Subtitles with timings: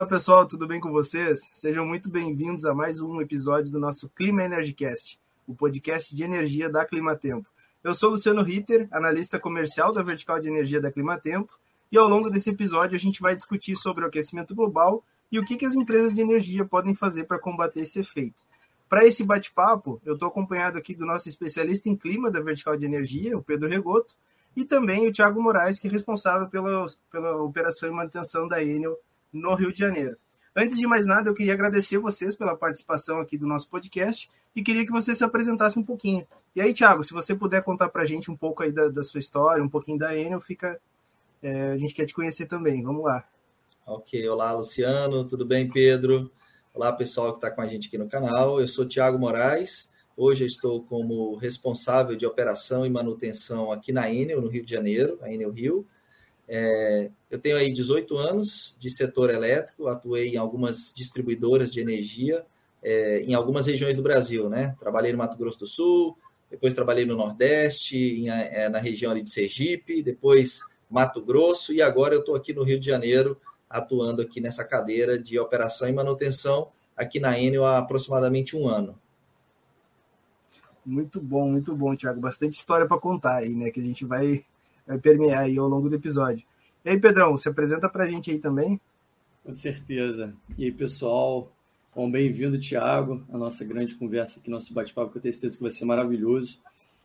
[0.00, 1.40] Olá pessoal, tudo bem com vocês?
[1.54, 6.70] Sejam muito bem-vindos a mais um episódio do nosso Clima Energycast, o podcast de energia
[6.70, 7.48] da Climatempo.
[7.82, 11.58] Eu sou Luciano Ritter, analista comercial da vertical de energia da Climatempo,
[11.90, 15.44] e ao longo desse episódio a gente vai discutir sobre o aquecimento global e o
[15.44, 18.40] que, que as empresas de energia podem fazer para combater esse efeito.
[18.88, 22.84] Para esse bate-papo, eu estou acompanhado aqui do nosso especialista em clima da vertical de
[22.84, 24.14] energia, o Pedro Regoto,
[24.54, 28.96] e também o Thiago Moraes, que é responsável pela, pela operação e manutenção da Enel
[29.32, 30.16] no Rio de Janeiro.
[30.54, 34.62] Antes de mais nada, eu queria agradecer vocês pela participação aqui do nosso podcast e
[34.62, 36.26] queria que você se apresentasse um pouquinho.
[36.54, 39.04] E aí, Thiago, se você puder contar para a gente um pouco aí da, da,
[39.04, 40.80] sua história, um pouquinho da Enel, fica,
[41.40, 42.82] é, a gente quer te conhecer também.
[42.82, 43.24] Vamos lá.
[43.86, 46.30] Ok, olá, Luciano, tudo bem, Pedro?
[46.74, 48.60] Olá, pessoal que está com a gente aqui no canal.
[48.60, 49.88] Eu sou Thiago Moraes.
[50.16, 55.16] Hoje estou como responsável de operação e manutenção aqui na Enel, no Rio de Janeiro,
[55.22, 55.86] a Enel Rio.
[56.48, 62.44] É, eu tenho aí 18 anos de setor elétrico, atuei em algumas distribuidoras de energia
[62.82, 64.76] é, em algumas regiões do Brasil, né?
[64.80, 66.16] Trabalhei no Mato Grosso do Sul,
[66.50, 70.60] depois trabalhei no Nordeste, em, é, na região ali de Sergipe, depois
[70.90, 73.38] Mato Grosso e agora eu estou aqui no Rio de Janeiro
[73.68, 78.98] atuando aqui nessa cadeira de operação e manutenção aqui na Enel há aproximadamente um ano.
[80.84, 82.18] Muito bom, muito bom, Thiago.
[82.18, 83.70] Bastante história para contar aí, né?
[83.70, 84.42] Que a gente vai
[84.88, 86.46] vai permear aí ao longo do episódio.
[86.82, 88.80] E aí, Pedrão, se apresenta para a gente aí também.
[89.44, 90.34] Com certeza.
[90.56, 91.52] E aí, pessoal,
[91.94, 95.62] bom, bem-vindo, Tiago, a nossa grande conversa aqui, nosso bate-papo, que eu tenho certeza que
[95.62, 96.58] vai ser maravilhoso.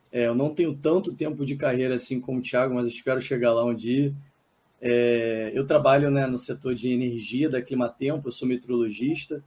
[0.10, 3.54] É, eu não tenho tanto tempo de carreira assim como o Tiago, mas espero chegar
[3.54, 4.14] lá um dia.
[4.82, 9.44] É, eu trabalho né, no setor de energia da Climatempo, eu sou meteorologista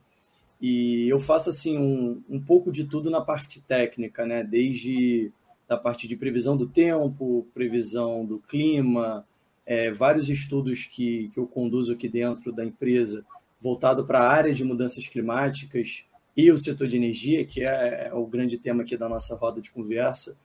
[0.61, 4.43] e eu faço assim um, um pouco de tudo na parte técnica, né?
[4.43, 5.31] Desde
[5.69, 9.27] da parte de previsão do tempo, previsão do clima,
[9.65, 13.25] é, vários estudos que, que eu conduzo aqui dentro da empresa
[13.61, 16.05] voltado para a área de mudanças climáticas
[16.37, 19.61] e o setor de energia, que é, é o grande tema aqui da nossa roda
[19.61, 20.37] de conversa.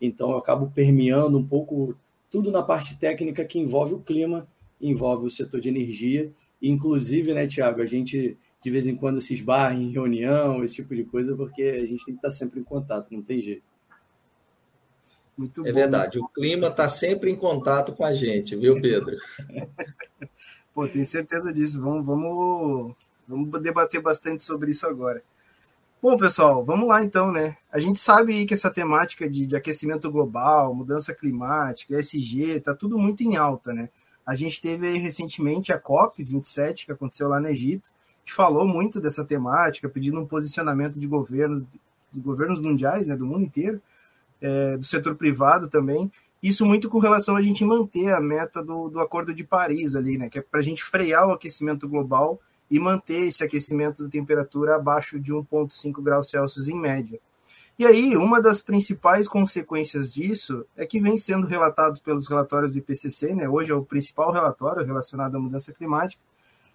[0.00, 1.96] Então, eu acabo permeando um pouco
[2.30, 4.46] tudo na parte técnica que envolve o clima,
[4.80, 6.30] envolve o setor de energia.
[6.60, 10.94] Inclusive, né, Tiago, a gente de vez em quando se esbarra em reunião, esse tipo
[10.94, 13.62] de coisa, porque a gente tem que estar sempre em contato, não tem jeito.
[15.36, 15.78] Muito é bom.
[15.78, 19.16] verdade, o clima está sempre em contato com a gente, viu, Pedro?
[20.74, 21.80] Pô, tenho certeza disso.
[21.80, 22.94] Vamos, vamos,
[23.26, 25.22] vamos debater bastante sobre isso agora.
[26.02, 27.56] Bom, pessoal, vamos lá então, né?
[27.72, 32.98] A gente sabe que essa temática de, de aquecimento global, mudança climática, ESG, tá tudo
[32.98, 33.88] muito em alta, né?
[34.24, 37.90] A gente teve aí recentemente a COP27, que aconteceu lá no Egito,
[38.24, 41.66] que falou muito dessa temática, pedindo um posicionamento de governo,
[42.12, 43.80] de governos mundiais, né, do mundo inteiro,
[44.40, 46.10] é, do setor privado também.
[46.42, 50.18] Isso muito com relação a gente manter a meta do, do Acordo de Paris ali,
[50.18, 50.28] né?
[50.28, 54.76] Que é para a gente frear o aquecimento global e manter esse aquecimento da temperatura
[54.76, 57.18] abaixo de 1,5 graus Celsius em média.
[57.78, 62.78] E aí, uma das principais consequências disso é que vem sendo relatados pelos relatórios do
[62.78, 63.48] IPCC, né?
[63.48, 66.22] Hoje é o principal relatório relacionado à mudança climática,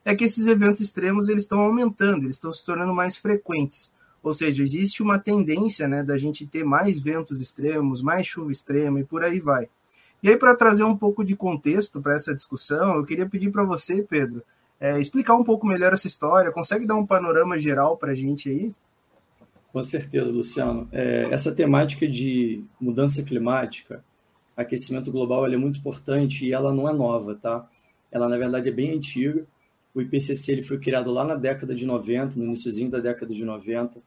[0.06, 3.92] é que esses eventos extremos eles estão aumentando, eles estão se tornando mais frequentes.
[4.24, 9.00] Ou seja, existe uma tendência né, da gente ter mais ventos extremos, mais chuva extrema
[9.00, 9.68] e por aí vai.
[10.22, 13.64] E aí, para trazer um pouco de contexto para essa discussão, eu queria pedir para
[13.64, 14.44] você, Pedro,
[14.80, 16.52] é, explicar um pouco melhor essa história.
[16.52, 18.72] Consegue dar um panorama geral para a gente aí?
[19.74, 20.88] Com certeza, Luciano.
[20.92, 24.04] É, essa temática de mudança climática,
[24.56, 27.68] aquecimento global, é muito importante e ela não é nova, tá?
[28.12, 29.46] Ela, na verdade, é bem antiga.
[29.96, 33.44] O IPCC ele foi criado lá na década de 90, no iníciozinho da década de
[33.44, 34.00] 90.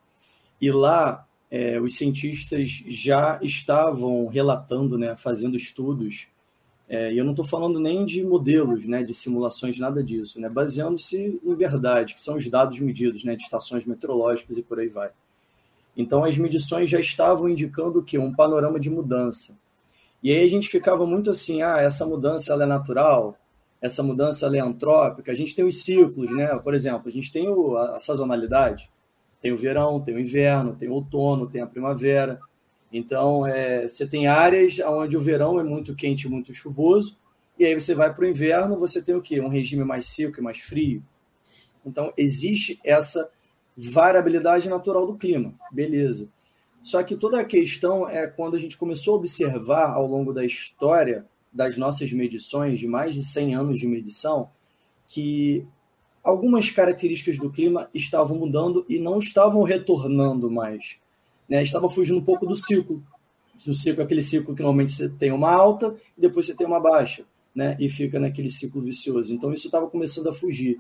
[0.61, 6.29] E lá é, os cientistas já estavam relatando, né, fazendo estudos,
[6.89, 10.49] é, e eu não estou falando nem de modelos, né, de simulações, nada disso, né,
[10.49, 14.89] baseando-se em verdade, que são os dados medidos, né, de estações meteorológicas e por aí
[14.89, 15.11] vai.
[15.97, 19.57] Então as medições já estavam indicando o que um panorama de mudança.
[20.23, 23.39] E aí a gente ficava muito assim, ah, essa mudança ela é natural,
[23.81, 25.31] essa mudança ela é antrópica.
[25.31, 26.47] A gente tem os ciclos, né?
[26.59, 28.91] Por exemplo, a gente tem o, a sazonalidade.
[29.45, 32.41] Tem o verão, tem o inverno, tem o outono, tem a primavera.
[32.91, 37.19] Então, é, você tem áreas onde o verão é muito quente, muito chuvoso,
[37.59, 39.43] e aí você vai para o inverno, você tem o quê?
[39.43, 41.03] Um regime mais seco e mais frio.
[41.85, 43.31] Então, existe essa
[43.77, 46.27] variabilidade natural do clima, beleza.
[46.83, 50.43] Só que toda a questão é quando a gente começou a observar ao longo da
[50.43, 54.49] história das nossas medições, de mais de 100 anos de medição,
[55.07, 55.67] que
[56.25, 60.97] algumas características do clima estavam mudando e não estavam retornando mais.
[61.47, 61.63] Né?
[61.63, 63.05] Estava fugindo um pouco do ciclo.
[63.69, 66.81] O ciclo aquele ciclo que normalmente você tem uma alta e depois você tem uma
[66.81, 67.25] baixa,
[67.55, 67.77] né?
[67.79, 69.33] e fica naquele ciclo vicioso.
[69.33, 70.79] Então isso estava começando a fugir.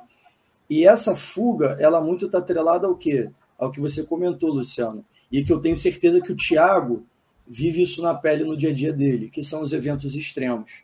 [0.69, 3.29] E essa fuga, ela muito está atrelada ao quê?
[3.59, 5.05] Ao que você comentou, Luciano.
[5.31, 7.05] E que eu tenho certeza que o Tiago
[7.47, 10.83] vive isso na pele no dia a dia dele, que são os eventos extremos.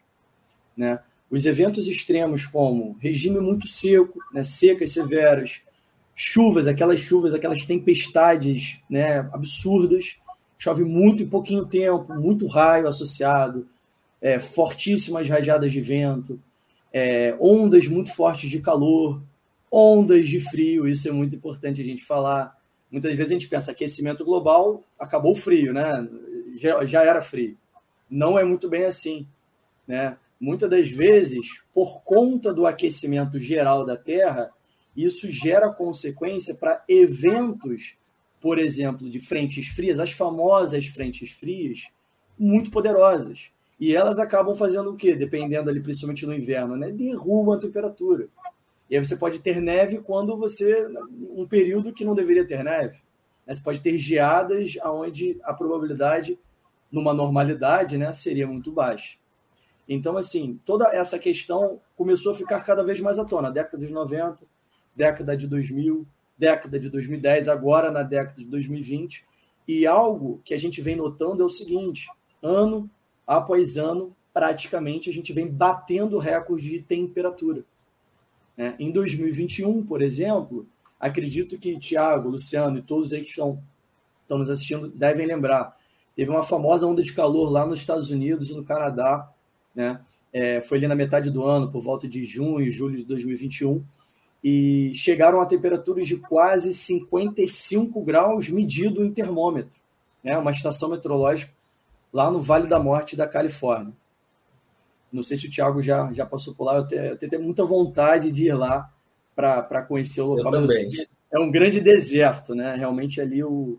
[0.76, 1.00] Né?
[1.30, 4.42] Os eventos extremos como regime muito seco, né?
[4.42, 5.60] secas severas,
[6.14, 9.20] chuvas, aquelas chuvas, aquelas tempestades né?
[9.32, 10.16] absurdas,
[10.58, 13.68] chove muito em pouquinho tempo, muito raio associado,
[14.20, 16.38] é, fortíssimas rajadas de vento,
[16.92, 19.22] é, ondas muito fortes de calor,
[19.70, 22.58] ondas de frio, isso é muito importante a gente falar.
[22.90, 26.08] Muitas vezes a gente pensa aquecimento global, acabou o frio, né?
[26.56, 27.56] Já, já era frio.
[28.10, 29.26] Não é muito bem assim,
[29.86, 30.16] né?
[30.40, 34.50] Muitas das vezes, por conta do aquecimento geral da Terra,
[34.96, 37.96] isso gera consequência para eventos,
[38.40, 41.88] por exemplo, de frentes frias, as famosas frentes frias,
[42.38, 43.50] muito poderosas.
[43.78, 45.14] E elas acabam fazendo o quê?
[45.14, 46.90] Dependendo ali, principalmente no inverno, né?
[46.90, 48.28] Derrubam a temperatura.
[48.90, 50.86] E aí você pode ter neve quando você.
[51.36, 52.98] um período que não deveria ter neve.
[53.46, 53.54] Né?
[53.54, 56.38] Você pode ter geadas onde a probabilidade,
[56.90, 59.16] numa normalidade, né, seria muito baixa.
[59.92, 63.50] Então, assim, toda essa questão começou a ficar cada vez mais à tona.
[63.50, 64.38] Década de 90,
[64.94, 66.06] década de 2000,
[66.38, 69.24] década de 2010, agora na década de 2020.
[69.66, 72.06] E algo que a gente vem notando é o seguinte:
[72.40, 72.88] ano
[73.26, 77.64] após ano, praticamente, a gente vem batendo recorde de temperatura.
[78.56, 78.76] Né?
[78.78, 80.68] Em 2021, por exemplo,
[81.00, 83.60] acredito que Tiago, Luciano e todos aí que estão,
[84.22, 85.76] estão nos assistindo devem lembrar.
[86.14, 89.28] Teve uma famosa onda de calor lá nos Estados Unidos e no Canadá,
[89.74, 90.00] né?
[90.32, 93.84] É, foi ali na metade do ano, por volta de junho e julho de 2021,
[94.42, 99.78] e chegaram a temperaturas de quase 55 graus medido em termômetro,
[100.22, 100.38] né?
[100.38, 101.52] uma estação meteorológica
[102.12, 103.92] lá no Vale da Morte da Califórnia.
[105.12, 107.64] Não sei se o Thiago já, já passou por lá, eu tenho, eu tenho muita
[107.64, 108.90] vontade de ir lá
[109.34, 110.52] para conhecer o local.
[111.32, 112.74] É um grande deserto, né?
[112.76, 113.78] Realmente ali o,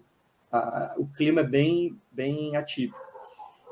[0.51, 3.10] a, o clima é bem, bem atípico.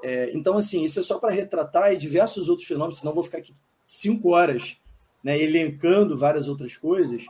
[0.03, 3.39] É, então, assim, isso é só para retratar e diversos outros fenômenos, senão vou ficar
[3.39, 3.53] aqui
[3.85, 4.77] cinco horas
[5.23, 7.25] né, elencando várias outras coisas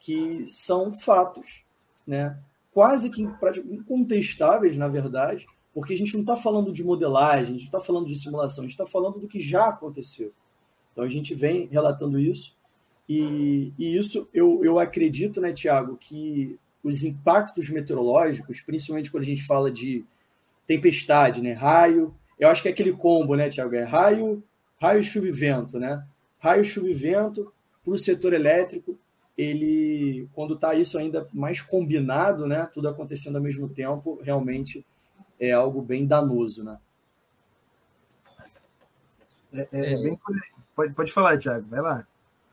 [0.00, 1.64] que são fatos,
[2.06, 2.38] né?
[2.76, 7.64] quase que incontestáveis, na verdade, porque a gente não está falando de modelagem, a gente
[7.64, 10.30] está falando de simulação, a gente está falando do que já aconteceu.
[10.92, 12.54] Então a gente vem relatando isso,
[13.08, 19.26] e, e isso eu, eu acredito, né, Tiago, que os impactos meteorológicos, principalmente quando a
[19.26, 20.04] gente fala de
[20.66, 24.42] tempestade, né, raio, eu acho que é aquele combo, né, Tiago, é raio,
[24.80, 26.04] raio, chuva e vento, né?
[26.38, 27.52] Raio, chuva e vento
[27.84, 28.98] para o setor elétrico,
[29.36, 34.84] ele, quando está isso ainda mais combinado, né, tudo acontecendo ao mesmo tempo, realmente
[35.38, 36.78] é algo bem danoso, né?
[39.52, 40.18] É, é, é bem
[40.74, 42.06] pode, pode falar, Thiago, vai lá.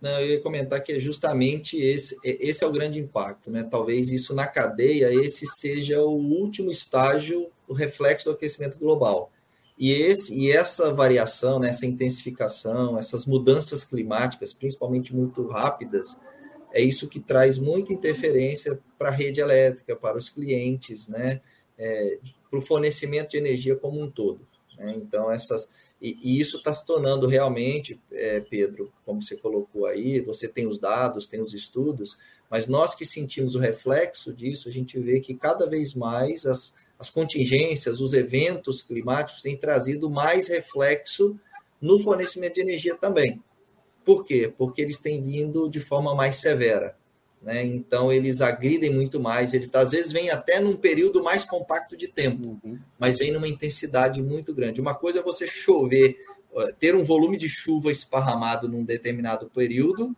[0.04, 3.64] Não, eu ia comentar que é justamente esse, é, esse é o grande impacto, né?
[3.64, 9.32] Talvez isso na cadeia, esse seja o último estágio, o reflexo do aquecimento global.
[9.80, 16.18] E, esse, e essa variação, né, essa intensificação, essas mudanças climáticas, principalmente muito rápidas,
[16.74, 21.40] é isso que traz muita interferência para a rede elétrica, para os clientes, né?
[21.78, 24.46] É, para o fornecimento de energia como um todo.
[24.78, 24.94] Né?
[24.98, 25.68] Então, essas.
[26.02, 30.68] E, e isso está se tornando realmente, é, Pedro, como você colocou aí, você tem
[30.68, 32.18] os dados, tem os estudos,
[32.50, 36.74] mas nós que sentimos o reflexo disso, a gente vê que cada vez mais as,
[37.00, 41.39] as contingências, os eventos climáticos têm trazido mais reflexo
[41.80, 43.42] no fornecimento de energia também.
[44.06, 44.53] Por quê?
[44.58, 46.98] Porque eles têm vindo de forma mais severa.
[47.44, 47.66] Né?
[47.66, 49.54] Então, eles agridem muito mais.
[49.54, 52.80] Eles, às vezes, vêm até num período mais compacto de tempo, uhum.
[52.98, 54.80] mas vêm numa intensidade muito grande.
[54.80, 56.18] Uma coisa é você chover,
[56.80, 60.16] ter um volume de chuva esparramado num determinado período,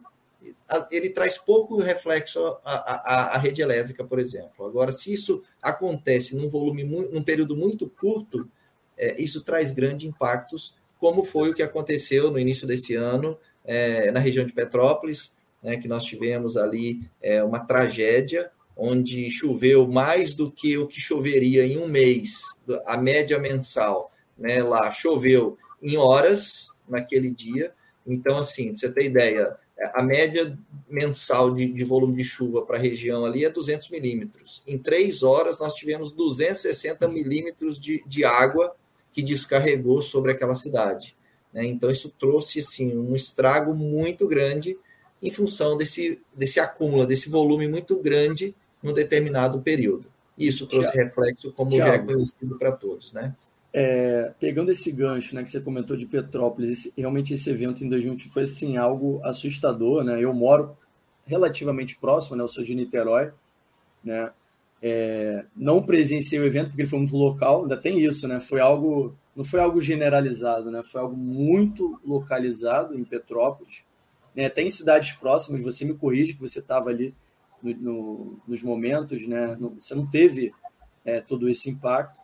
[0.91, 4.65] ele traz pouco reflexo à, à, à rede elétrica, por exemplo.
[4.65, 8.49] Agora, se isso acontece num volume, num período muito curto,
[8.97, 14.11] é, isso traz grandes impactos, como foi o que aconteceu no início desse ano é,
[14.11, 15.34] na região de Petrópolis,
[15.65, 21.01] né, que nós tivemos ali é, uma tragédia, onde choveu mais do que o que
[21.01, 22.41] choveria em um mês,
[22.85, 24.13] a média mensal.
[24.37, 27.73] Né, lá choveu em horas naquele dia.
[28.05, 29.57] Então, assim, você ter ideia,
[29.95, 30.55] a média
[30.87, 34.61] mensal de, de volume de chuva para a região ali é 200 milímetros.
[34.67, 38.75] Em três horas, nós tivemos 260 milímetros de, de água
[39.11, 41.15] que descarregou sobre aquela cidade.
[41.51, 41.65] Né?
[41.65, 44.77] Então, isso trouxe assim, um estrago muito grande
[45.21, 50.07] em função desse, desse acúmulo, desse volume muito grande num determinado período.
[50.37, 53.33] Isso trouxe Thiago, reflexo, como Thiago, já é conhecido para todos, né?
[53.77, 57.89] É, pegando esse gancho né, que você comentou de Petrópolis, esse, realmente esse evento em
[57.89, 60.01] 2020 foi assim, algo assustador.
[60.03, 60.21] Né?
[60.21, 60.77] Eu moro
[61.25, 62.43] relativamente próximo, né?
[62.43, 63.31] Eu sou de Niterói,
[64.03, 64.31] né?
[64.81, 68.39] É, não presenciei o evento porque ele foi muito local, ainda tem isso, né?
[68.39, 70.83] Foi algo, não foi algo generalizado, né?
[70.83, 73.83] Foi algo muito localizado em Petrópolis,
[74.35, 74.45] né?
[74.45, 77.13] Até em cidades próximas, você me corrige que você estava ali
[77.61, 79.57] no, no, nos momentos, né?
[79.79, 80.51] Você não teve
[81.03, 82.19] é, todo esse impacto,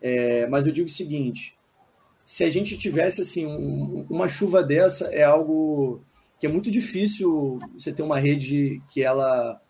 [0.00, 1.56] é, mas eu digo o seguinte:
[2.24, 6.02] se a gente tivesse assim um, uma chuva dessa, é algo
[6.38, 9.60] que é muito difícil você ter uma rede que ela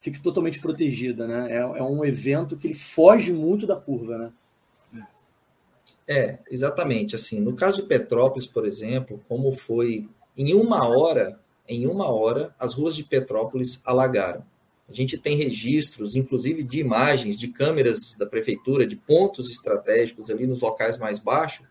[0.00, 1.52] fique totalmente protegida, né?
[1.52, 4.32] É, é um evento que ele foge muito da curva, né?
[6.06, 7.14] É, exatamente.
[7.14, 12.54] Assim, no caso de Petrópolis, por exemplo, como foi em uma hora, em uma hora,
[12.60, 14.44] as ruas de Petrópolis alagaram.
[14.88, 20.46] A gente tem registros, inclusive de imagens de câmeras da prefeitura, de pontos estratégicos ali
[20.46, 21.66] nos locais mais baixos,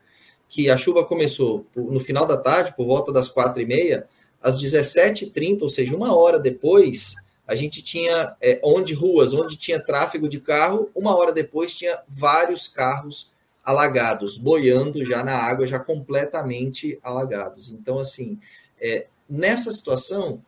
[0.50, 4.08] que a chuva começou no final da tarde, por volta das quatro e meia,
[4.42, 7.16] às 17h30, ou seja, uma hora depois,
[7.48, 12.00] a gente tinha é, onde ruas, onde tinha tráfego de carro, uma hora depois tinha
[12.08, 13.32] vários carros
[13.68, 17.68] alagados, boiando já na água, já completamente alagados.
[17.68, 18.40] Então, assim,
[18.80, 20.42] é, nessa situação,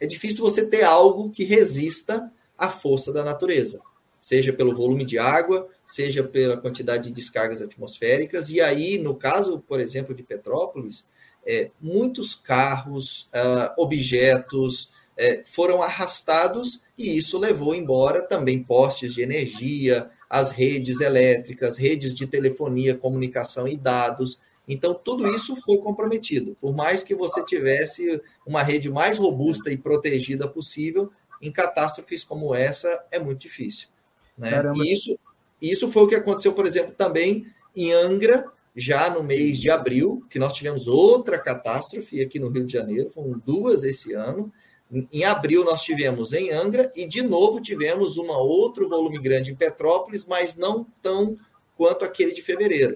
[0.00, 3.82] é difícil você ter algo que resista à força da natureza,
[4.18, 8.48] seja pelo volume de água, seja pela quantidade de descargas atmosféricas.
[8.48, 11.06] E aí, no caso, por exemplo, de Petrópolis,
[11.46, 19.20] é, muitos carros, uh, objetos é, foram arrastados e isso levou embora também postes de
[19.20, 24.38] energia, as redes elétricas, redes de telefonia, comunicação e dados.
[24.66, 26.56] Então, tudo isso foi comprometido.
[26.60, 32.54] Por mais que você tivesse uma rede mais robusta e protegida possível, em catástrofes como
[32.54, 33.88] essa é muito difícil.
[34.36, 34.50] Né?
[34.76, 35.18] E isso,
[35.60, 40.24] isso foi o que aconteceu, por exemplo, também em Angra, já no mês de abril,
[40.30, 44.52] que nós tivemos outra catástrofe aqui no Rio de Janeiro, foram duas esse ano.
[44.90, 49.54] Em abril nós tivemos em Angra e de novo tivemos um outro volume grande em
[49.54, 51.36] Petrópolis, mas não tão
[51.76, 52.94] quanto aquele de fevereiro.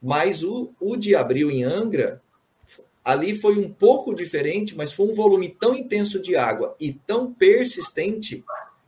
[0.00, 2.22] Mas o, o de abril em Angra,
[3.04, 7.32] ali foi um pouco diferente, mas foi um volume tão intenso de água e tão
[7.32, 8.44] persistente,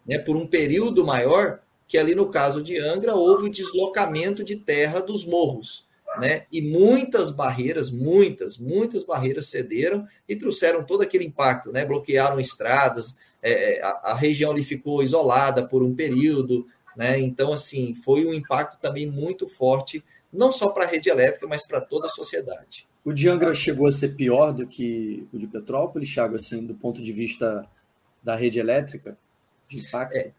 [0.07, 4.57] né, por um período maior, que ali no caso de Angra houve o deslocamento de
[4.57, 5.84] terra dos morros.
[6.19, 6.47] Né?
[6.51, 11.85] E muitas barreiras, muitas, muitas barreiras cederam e trouxeram todo aquele impacto, né?
[11.85, 16.67] Bloquearam estradas, é, a, a, região ali ficou isolada por um período,
[16.97, 17.19] né?
[17.19, 21.63] Então, assim, foi um impacto também muito forte não só para a rede elétrica, mas
[21.63, 22.85] para toda a sociedade.
[23.05, 26.75] O de Angra chegou a ser pior do que o de Petrópolis, Thiago, assim, do
[26.75, 27.69] ponto de vista
[28.23, 29.17] da rede elétrica,
[29.69, 30.17] de impacto?
[30.17, 30.33] É,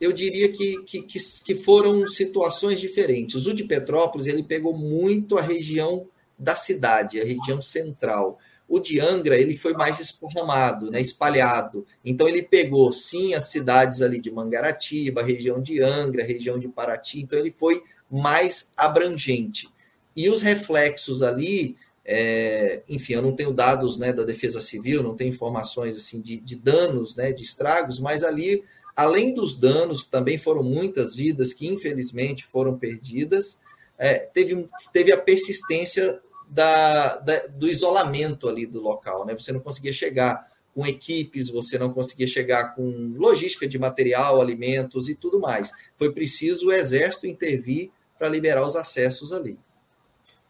[0.00, 3.46] eu diria que, que, que foram situações diferentes.
[3.46, 6.06] O de Petrópolis, ele pegou muito a região
[6.38, 8.38] da cidade, a região central.
[8.68, 11.86] O de Angra, ele foi mais esparramado, né, espalhado.
[12.04, 17.20] Então, ele pegou, sim, as cidades ali de Mangaratiba, região de Angra, região de Paraty.
[17.20, 19.68] Então, ele foi mais abrangente.
[20.16, 25.16] E os reflexos ali, é, enfim, eu não tenho dados né, da Defesa Civil, não
[25.16, 28.62] tenho informações assim de, de danos, né, de estragos, mas ali,
[28.96, 33.58] além dos danos, também foram muitas vidas que infelizmente foram perdidas.
[33.98, 39.34] É, teve, teve a persistência da, da, do isolamento ali do local, né?
[39.34, 45.08] Você não conseguia chegar com equipes, você não conseguia chegar com logística de material, alimentos
[45.08, 45.70] e tudo mais.
[45.96, 49.58] Foi preciso o exército intervir para liberar os acessos ali.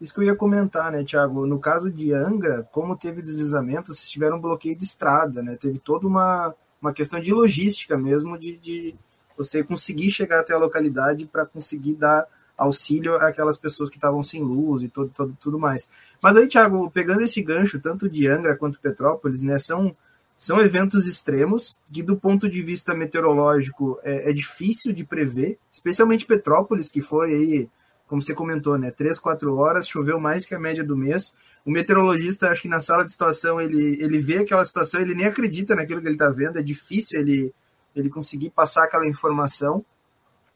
[0.01, 1.47] Isso que eu ia comentar, né, Tiago?
[1.47, 5.57] No caso de Angra, como teve deslizamento, vocês tiveram um bloqueio de estrada, né?
[5.61, 8.95] Teve toda uma, uma questão de logística mesmo, de, de
[9.37, 12.27] você conseguir chegar até a localidade para conseguir dar
[12.57, 15.89] auxílio àquelas pessoas que estavam sem luz e todo, todo, tudo mais.
[16.23, 19.97] Mas aí, Tiago, pegando esse gancho, tanto de Angra quanto Petrópolis, né, são,
[20.37, 26.27] são eventos extremos que, do ponto de vista meteorológico, é, é difícil de prever, especialmente
[26.27, 27.69] Petrópolis, que foi aí,
[28.15, 31.35] como você comentou, né, três, quatro horas, choveu mais que a média do mês.
[31.65, 35.27] O meteorologista, acho que na sala de situação, ele, ele vê aquela situação, ele nem
[35.27, 37.53] acredita naquilo que ele está vendo, é difícil ele,
[37.93, 39.85] ele conseguir passar aquela informação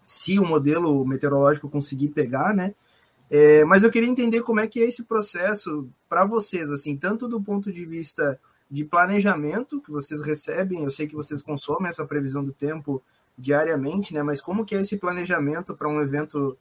[0.06, 2.76] se o modelo meteorológico conseguir pegar, né?
[3.28, 7.26] É, mas eu queria entender como é que é esse processo para vocês, assim, tanto
[7.26, 8.38] do ponto de vista
[8.70, 13.02] de planejamento que vocês recebem, eu sei que vocês consomem essa previsão do tempo
[13.36, 14.22] diariamente, né?
[14.22, 16.56] Mas como que é esse planejamento para um evento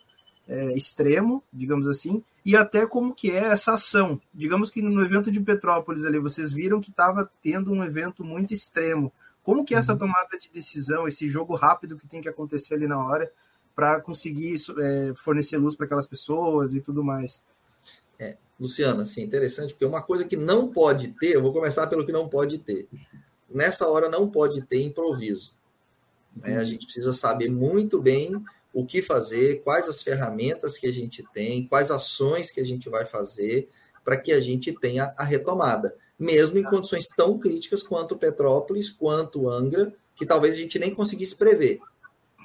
[0.48, 4.20] é, extremo, digamos assim, e até como que é essa ação.
[4.34, 8.54] Digamos que no evento de Petrópolis ali, vocês viram que estava tendo um evento muito
[8.54, 9.12] extremo.
[9.44, 10.00] Como que é essa uhum.
[10.00, 13.32] tomada de decisão, esse jogo rápido que tem que acontecer ali na hora
[13.75, 17.44] para conseguir é, fornecer luz para aquelas pessoas e tudo mais?
[18.18, 22.06] É, Luciano, assim, interessante, porque uma coisa que não pode ter, eu vou começar pelo
[22.06, 22.88] que não pode ter.
[23.50, 25.54] nessa hora não pode ter improviso.
[26.36, 26.58] Né?
[26.58, 28.44] A gente precisa saber muito bem
[28.74, 32.90] o que fazer, quais as ferramentas que a gente tem, quais ações que a gente
[32.90, 33.70] vai fazer
[34.04, 36.70] para que a gente tenha a retomada, mesmo em tá.
[36.70, 41.80] condições tão críticas quanto Petrópolis, quanto Angra, que talvez a gente nem conseguisse prever.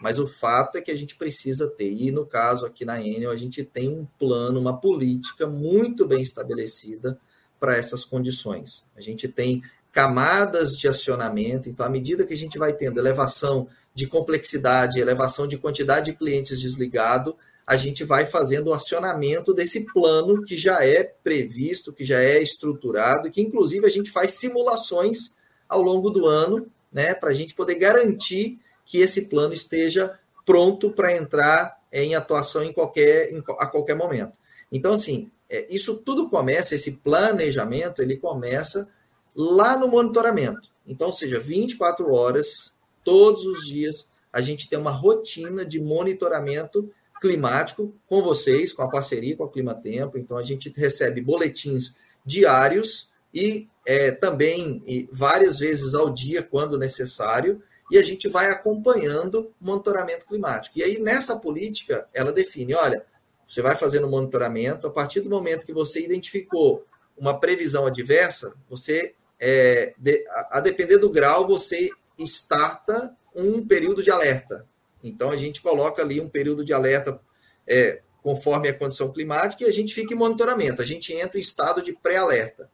[0.02, 3.30] Mas o fato é que a gente precisa ter, e no caso aqui na Enel,
[3.30, 7.16] a gente tem um plano, uma política muito bem estabelecida
[7.60, 8.84] para essas condições.
[8.96, 9.62] A gente tem
[9.92, 15.46] camadas de acionamento, então, à medida que a gente vai tendo elevação de complexidade, elevação
[15.46, 20.84] de quantidade de clientes desligado, a gente vai fazendo o acionamento desse plano que já
[20.84, 25.34] é previsto, que já é estruturado, que inclusive a gente faz simulações
[25.68, 30.90] ao longo do ano, né, para a gente poder garantir que esse plano esteja pronto
[30.90, 34.32] para entrar em atuação em qualquer, em, a qualquer momento.
[34.70, 38.88] Então, assim, é, isso tudo começa, esse planejamento, ele começa
[39.34, 40.70] lá no monitoramento.
[40.86, 42.72] Então, ou seja, 24 horas,
[43.04, 46.90] todos os dias, a gente tem uma rotina de monitoramento
[47.20, 50.18] climático com vocês, com a parceria com a Clima Tempo.
[50.18, 51.94] Então, a gente recebe boletins
[52.24, 58.50] diários e é, também e várias vezes ao dia, quando necessário, e a gente vai
[58.50, 60.78] acompanhando o monitoramento climático.
[60.78, 63.04] E aí, nessa política, ela define: olha,
[63.46, 69.14] você vai fazendo monitoramento, a partir do momento que você identificou uma previsão adversa, você,
[69.38, 74.66] é, de, a, a depender do grau, você starta um período de alerta.
[75.02, 77.20] Então, a gente coloca ali um período de alerta
[77.66, 80.80] é, conforme a condição climática e a gente fica em monitoramento.
[80.80, 82.70] A gente entra em estado de pré-alerta.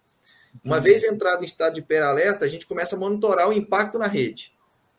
[0.64, 0.82] Uma uhum.
[0.82, 4.52] vez entrado em estado de pré-alerta, a gente começa a monitorar o impacto na rede.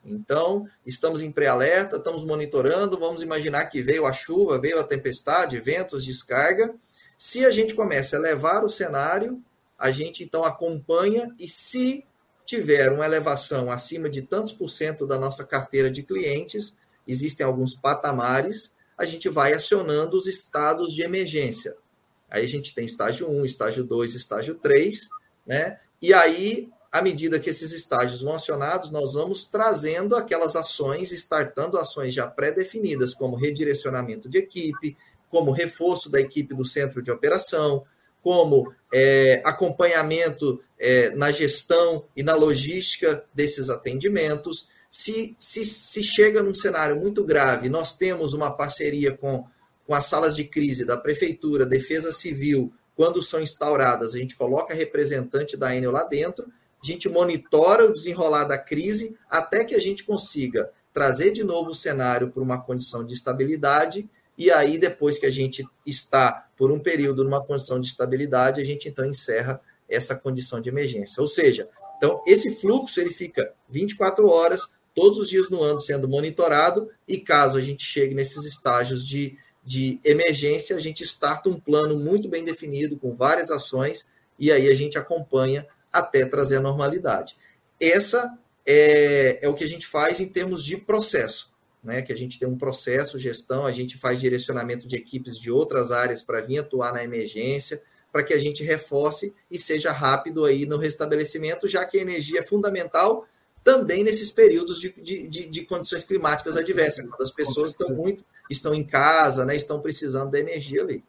[0.03, 5.59] Então, estamos em pré-alerta, estamos monitorando, vamos imaginar que veio a chuva, veio a tempestade,
[5.59, 6.73] ventos, descarga.
[7.17, 9.43] Se a gente começa a elevar o cenário,
[9.77, 12.05] a gente então acompanha e se
[12.49, 16.73] tiver uma elevação acima de tantos por cento da nossa carteira de clientes,
[17.07, 21.75] existem alguns patamares, a gente vai acionando os estados de emergência.
[22.27, 25.07] Aí a gente tem estágio 1, estágio 2, estágio 3,
[25.45, 25.79] né?
[26.01, 31.77] E aí à medida que esses estágios vão acionados, nós vamos trazendo aquelas ações, startando
[31.77, 34.97] ações já pré-definidas, como redirecionamento de equipe,
[35.29, 37.85] como reforço da equipe do centro de operação,
[38.23, 44.67] como é, acompanhamento é, na gestão e na logística desses atendimentos.
[44.91, 49.45] Se, se, se chega num cenário muito grave, nós temos uma parceria com,
[49.85, 54.73] com as salas de crise da Prefeitura, Defesa Civil, quando são instauradas, a gente coloca
[54.73, 56.51] representante da Enel lá dentro
[56.81, 61.71] a gente monitora o desenrolar da crise até que a gente consiga trazer de novo
[61.71, 66.71] o cenário para uma condição de estabilidade e aí depois que a gente está por
[66.71, 71.21] um período numa condição de estabilidade, a gente então encerra essa condição de emergência.
[71.21, 76.07] Ou seja, então esse fluxo ele fica 24 horas todos os dias no ano sendo
[76.07, 81.59] monitorado e caso a gente chegue nesses estágios de, de emergência, a gente starta um
[81.59, 84.07] plano muito bem definido com várias ações
[84.39, 87.35] e aí a gente acompanha até trazer a normalidade.
[87.77, 91.48] Essa é, é o que a gente faz em termos de processo,
[91.83, 92.01] né?
[92.01, 95.91] Que a gente tem um processo, gestão, a gente faz direcionamento de equipes de outras
[95.91, 100.65] áreas para vir atuar na emergência, para que a gente reforce e seja rápido aí
[100.65, 103.25] no restabelecimento, já que a energia é fundamental
[103.63, 108.23] também nesses períodos de, de, de, de condições climáticas adversas, quando as pessoas estão muito,
[108.49, 109.55] estão em casa, né?
[109.55, 111.03] Estão precisando da energia ali.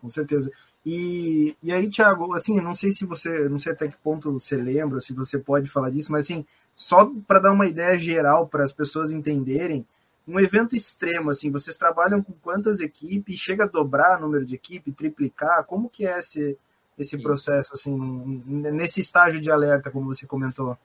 [0.00, 0.50] Com certeza.
[0.84, 4.56] E, e aí, Thiago, assim, não sei se você, não sei até que ponto você
[4.56, 8.62] lembra, se você pode falar disso, mas assim, só para dar uma ideia geral para
[8.62, 9.84] as pessoas entenderem,
[10.28, 13.40] um evento extremo, assim, vocês trabalham com quantas equipes?
[13.40, 15.64] Chega a dobrar o número de equipe, triplicar?
[15.64, 16.58] Como que é esse,
[16.98, 17.96] esse processo, assim,
[18.44, 20.76] nesse estágio de alerta, como você comentou?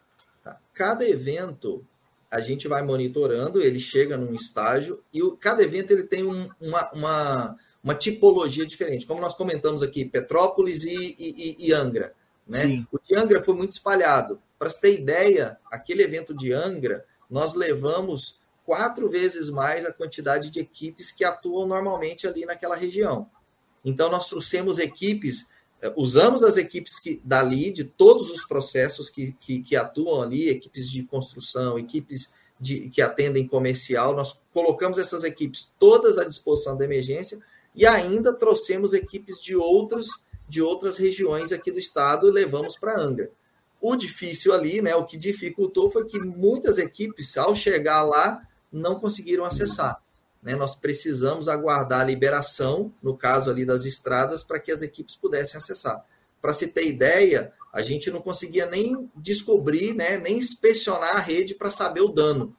[0.43, 0.57] Tá.
[0.73, 1.83] Cada evento
[2.29, 6.49] a gente vai monitorando, ele chega num estágio e o, cada evento ele tem um,
[6.61, 9.05] uma, uma uma tipologia diferente.
[9.05, 12.13] Como nós comentamos aqui, Petrópolis e, e, e Angra.
[12.47, 12.85] Né?
[12.91, 14.39] O de Angra foi muito espalhado.
[14.61, 20.51] Para você ter ideia, aquele evento de Angra, nós levamos quatro vezes mais a quantidade
[20.51, 23.27] de equipes que atuam normalmente ali naquela região.
[23.83, 25.47] Então, nós trouxemos equipes,
[25.81, 30.47] eh, usamos as equipes que, dali, de todos os processos que, que, que atuam ali,
[30.49, 36.77] equipes de construção, equipes de, que atendem comercial, nós colocamos essas equipes todas à disposição
[36.77, 37.39] da emergência
[37.73, 40.05] e ainda trouxemos equipes de outras
[40.47, 43.31] de outras regiões aqui do estado e levamos para Angra.
[43.81, 48.99] O difícil ali, né, o que dificultou foi que muitas equipes, ao chegar lá, não
[48.99, 49.99] conseguiram acessar.
[50.41, 50.53] Né?
[50.53, 55.57] Nós precisamos aguardar a liberação, no caso ali das estradas, para que as equipes pudessem
[55.57, 56.05] acessar.
[56.39, 61.55] Para se ter ideia, a gente não conseguia nem descobrir, né, nem inspecionar a rede
[61.55, 62.55] para saber o dano,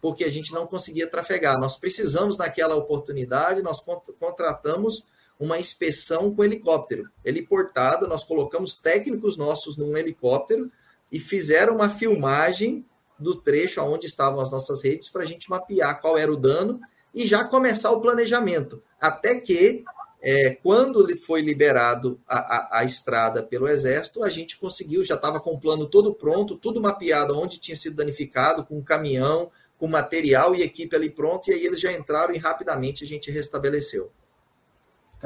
[0.00, 1.58] porque a gente não conseguia trafegar.
[1.60, 3.82] Nós precisamos, naquela oportunidade, nós
[4.18, 5.04] contratamos
[5.38, 7.04] uma inspeção com helicóptero.
[7.24, 10.70] Heliportado, nós colocamos técnicos nossos num helicóptero
[11.10, 12.84] e fizeram uma filmagem
[13.18, 16.80] do trecho onde estavam as nossas redes para a gente mapear qual era o dano
[17.14, 18.82] e já começar o planejamento.
[19.00, 19.84] Até que,
[20.20, 25.40] é, quando foi liberado a, a, a, estrada pelo Exército, a gente conseguiu, já estava
[25.40, 30.54] com o plano todo pronto, tudo mapeado onde tinha sido danificado, com caminhão, com material
[30.54, 34.10] e equipe ali pronto, e aí eles já entraram e rapidamente a gente restabeleceu.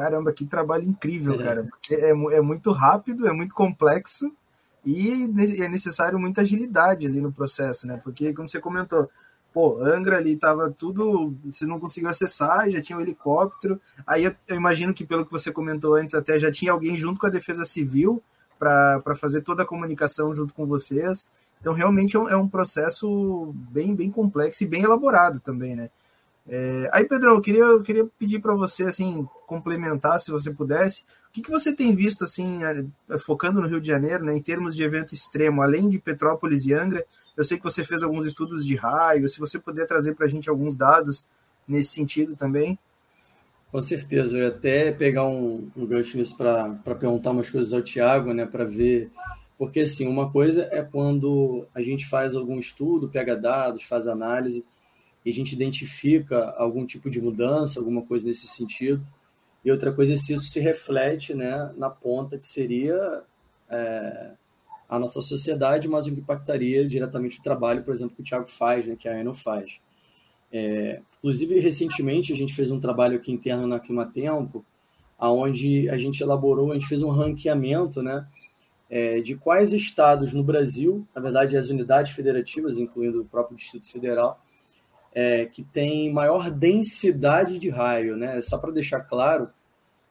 [0.01, 1.45] Caramba, que trabalho incrível, é.
[1.45, 1.69] cara.
[1.91, 4.33] É, é muito rápido, é muito complexo
[4.85, 5.29] e
[5.63, 8.01] é necessário muita agilidade ali no processo, né?
[8.03, 9.11] Porque, como você comentou,
[9.53, 13.79] pô, Angra ali tava tudo, vocês não conseguiam acessar, já tinha um helicóptero.
[14.07, 17.21] Aí eu, eu, imagino que, pelo que você comentou antes, até já tinha alguém junto
[17.21, 18.23] com a Defesa Civil
[18.59, 21.29] para fazer toda a comunicação junto com vocês.
[21.61, 25.91] Então, realmente é um, é um processo bem, bem complexo e bem elaborado também, né?
[26.49, 31.03] É, aí, Pedrão, eu queria, eu queria pedir para você, assim, complementar, se você pudesse,
[31.29, 32.61] o que, que você tem visto, assim,
[33.25, 36.73] focando no Rio de Janeiro, né, em termos de evento extremo, além de Petrópolis e
[36.73, 37.05] Angra,
[37.37, 40.29] eu sei que você fez alguns estudos de raio, se você puder trazer para a
[40.29, 41.27] gente alguns dados
[41.67, 42.79] nesse sentido também.
[43.71, 47.81] Com certeza, eu ia até pegar um, um gancho nisso para perguntar umas coisas ao
[47.81, 49.11] Tiago, né, para ver.
[49.57, 54.65] Porque, assim, uma coisa é quando a gente faz algum estudo, pega dados, faz análise,
[55.25, 59.05] e a gente identifica algum tipo de mudança, alguma coisa nesse sentido.
[59.65, 63.23] E outra coisa é se isso se reflete né, na ponta que seria
[63.69, 64.31] é,
[64.89, 68.49] a nossa sociedade, mas o que impactaria diretamente o trabalho, por exemplo, que o Thiago
[68.49, 69.79] faz, né, que a Eno faz.
[70.51, 74.65] É, inclusive, recentemente, a gente fez um trabalho aqui interno na Climatempo,
[75.19, 78.27] onde a gente elaborou, a gente fez um ranqueamento né,
[78.89, 83.87] é, de quais estados no Brasil, na verdade, as unidades federativas, incluindo o próprio Distrito
[83.87, 84.43] Federal,
[85.13, 88.17] é, que tem maior densidade de raio.
[88.17, 88.41] Né?
[88.41, 89.51] Só para deixar claro,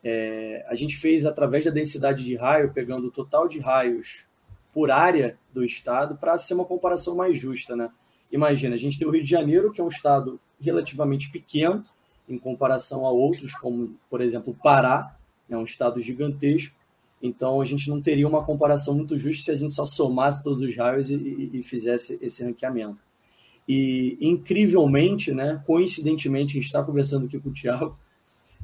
[0.03, 4.25] é, a gente fez através da densidade de raio, pegando o total de raios
[4.73, 7.75] por área do estado, para ser uma comparação mais justa.
[7.75, 7.89] Né?
[8.31, 11.81] Imagina, a gente tem o Rio de Janeiro, que é um estado relativamente pequeno
[12.27, 15.15] em comparação a outros, como, por exemplo, Pará,
[15.49, 16.75] é um estado gigantesco.
[17.21, 20.61] Então, a gente não teria uma comparação muito justa se a gente só somasse todos
[20.61, 22.97] os raios e, e, e fizesse esse ranqueamento.
[23.69, 27.95] E, incrivelmente, né, coincidentemente, a gente está conversando aqui com o Tiago,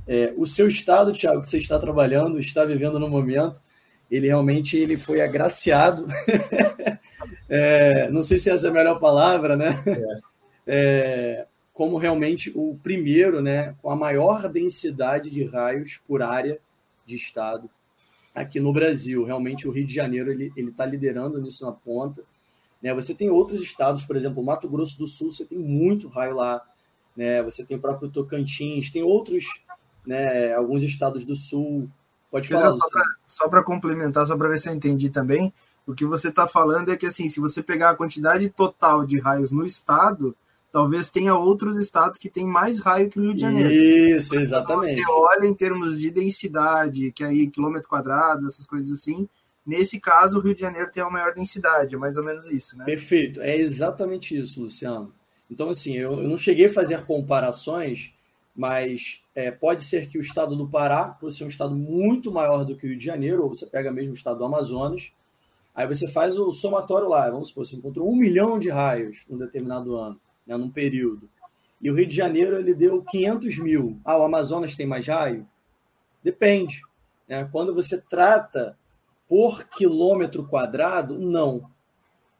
[0.07, 3.61] é, o seu estado, Tiago, que você está trabalhando, está vivendo no momento,
[4.09, 6.07] ele realmente ele foi agraciado.
[7.47, 9.75] é, não sei se essa é a melhor palavra, né?
[9.85, 10.17] É.
[10.65, 11.45] é.
[11.71, 16.57] como realmente o primeiro, né, com a maior densidade de raios por área
[17.05, 17.69] de estado
[18.33, 19.23] aqui no Brasil.
[19.23, 22.23] Realmente o Rio de Janeiro ele está liderando nisso na ponta.
[22.81, 22.93] Né?
[22.93, 26.61] Você tem outros estados, por exemplo, Mato Grosso do Sul, você tem muito raio lá.
[27.15, 27.41] Né?
[27.43, 29.45] Você tem o próprio Tocantins, tem outros,
[30.05, 31.89] né, alguns estados do Sul.
[32.29, 32.75] Pode falar,
[33.27, 35.53] Só para complementar, só para ver se eu entendi também,
[35.87, 39.19] o que você está falando é que, assim, se você pegar a quantidade total de
[39.19, 40.35] raios no estado,
[40.71, 43.71] talvez tenha outros estados que têm mais raio que o Rio de Janeiro.
[43.71, 44.99] Isso, exatamente.
[44.99, 49.29] Então, você olha em termos de densidade, que aí quilômetro quadrado, essas coisas assim,
[49.65, 52.77] Nesse caso, o Rio de Janeiro tem a maior densidade, é mais ou menos isso,
[52.77, 52.85] né?
[52.85, 55.11] Perfeito, é exatamente isso, Luciano.
[55.49, 58.13] Então, assim, eu, eu não cheguei a fazer comparações,
[58.55, 62.63] mas é, pode ser que o estado do Pará, por ser um estado muito maior
[62.63, 65.11] do que o Rio de Janeiro, ou você pega mesmo o estado do Amazonas,
[65.73, 69.37] aí você faz o somatório lá, vamos supor, você encontrou um milhão de raios num
[69.37, 71.27] determinado ano, né, num período.
[71.81, 73.99] E o Rio de Janeiro ele deu 500 mil.
[74.05, 75.47] Ah, o Amazonas tem mais raio?
[76.23, 76.81] Depende.
[77.27, 77.47] Né?
[77.51, 78.77] Quando você trata
[79.27, 81.69] por quilômetro quadrado, não.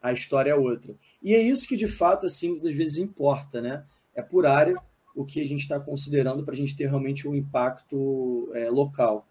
[0.01, 0.95] A história é outra.
[1.21, 3.83] E é isso que, de fato, assim, às vezes importa, né?
[4.13, 4.75] É por área
[5.15, 9.27] o que a gente está considerando para a gente ter realmente um impacto é, local.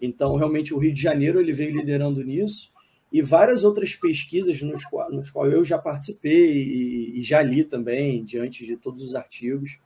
[0.00, 2.70] Então, realmente, o Rio de Janeiro ele veio liderando nisso
[3.12, 8.24] e várias outras pesquisas nos, nos quais eu já participei e, e, já li também,
[8.24, 9.78] diante de todos os artigos,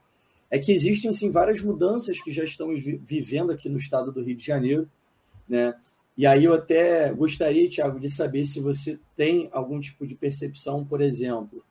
[0.49, 4.23] é que existem, assim, várias mudanças que já estamos vi vivendo aqui no estado do
[4.23, 4.89] Rio de Janeiro,
[5.49, 5.73] né?
[6.17, 10.85] E aí eu até gostaria, Tiago, de saber se você tem algum tipo de percepção,
[10.85, 11.63] por exemplo.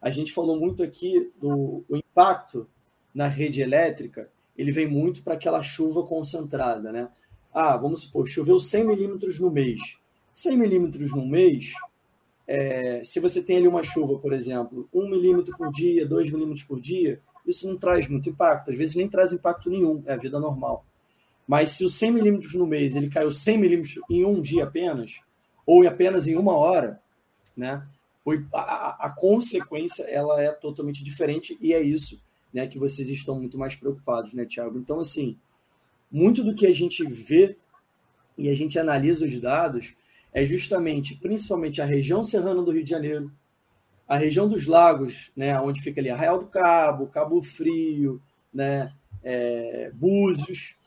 [0.00, 2.68] A gente falou muito aqui do impacto
[3.14, 7.08] na rede elétrica, ele vem muito para aquela chuva concentrada, né?
[7.52, 9.80] Ah, vamos supor, choveu 100 milímetros no mês.
[10.32, 11.72] 100 milímetros no mês,
[12.46, 16.64] é, se você tem ali uma chuva, por exemplo, 1 milímetro por dia, 2 milímetros
[16.64, 18.70] por dia, isso não traz muito impacto.
[18.70, 20.84] Às vezes nem traz impacto nenhum, é a vida normal.
[21.50, 25.16] Mas se os 100 milímetros no mês ele caiu 100 milímetros em um dia apenas,
[25.66, 27.00] ou apenas em uma hora,
[27.56, 27.84] né?
[28.54, 32.22] A, a, consequência ela é totalmente diferente e é isso
[32.54, 34.78] né, que vocês estão muito mais preocupados, né, Tiago?
[34.78, 35.36] Então, assim,
[36.08, 37.56] muito do que a gente vê
[38.38, 39.96] e a gente analisa os dados
[40.32, 43.32] é justamente, principalmente a região serrana do Rio de Janeiro,
[44.06, 48.22] a região dos lagos, né, onde fica ali Arraial do Cabo, Cabo Frio,
[48.54, 48.92] né,
[49.24, 50.78] é, Búzios,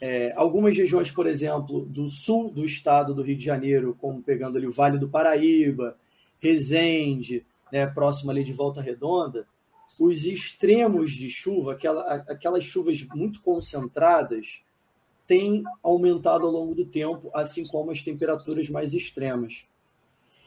[0.00, 4.58] é, algumas regiões, por exemplo, do sul do estado do Rio de Janeiro, como pegando
[4.58, 5.96] ali o Vale do Paraíba,
[6.38, 9.46] Resende, né, próximo ali de Volta Redonda,
[9.98, 14.60] os extremos de chuva, aquela, aquelas chuvas muito concentradas,
[15.26, 19.64] têm aumentado ao longo do tempo, assim como as temperaturas mais extremas.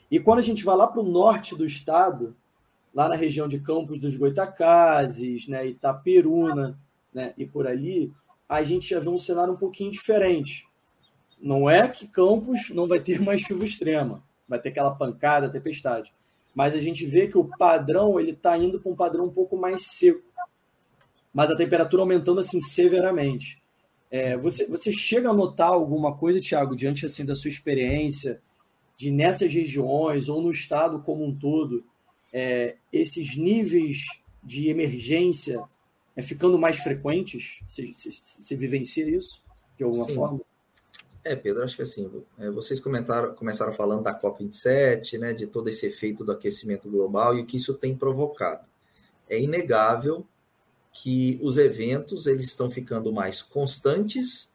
[0.09, 2.35] E quando a gente vai lá para o norte do estado,
[2.93, 6.79] lá na região de Campos dos Goitacazes, né, Itaperuna,
[7.13, 8.13] né, e por ali,
[8.49, 10.65] a gente já vê um cenário um pouquinho diferente.
[11.39, 16.11] Não é que Campos não vai ter mais chuva extrema, vai ter aquela pancada, tempestade,
[16.53, 19.55] mas a gente vê que o padrão ele está indo para um padrão um pouco
[19.55, 20.27] mais seco,
[21.31, 23.61] mas a temperatura aumentando assim severamente.
[24.11, 28.41] É, você, você chega a notar alguma coisa, Tiago, diante assim da sua experiência?
[28.99, 31.85] de nessas regiões ou no estado como um todo,
[32.33, 34.03] é, esses níveis
[34.43, 35.63] de emergência
[36.19, 37.59] é, ficando mais frequentes?
[37.67, 39.41] Você, você, você vivencia isso
[39.77, 40.15] de alguma Sim.
[40.15, 40.41] forma?
[41.23, 45.69] É, Pedro, acho que assim, é, vocês comentaram, começaram falando da COP27, né, de todo
[45.69, 48.67] esse efeito do aquecimento global e o que isso tem provocado.
[49.29, 50.25] É inegável
[50.91, 54.49] que os eventos eles estão ficando mais constantes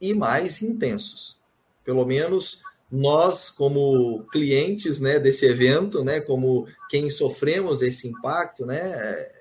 [0.00, 1.38] e mais intensos.
[1.84, 2.60] Pelo menos
[2.90, 8.78] nós, como clientes né, desse evento, né, como quem sofremos esse impacto, né,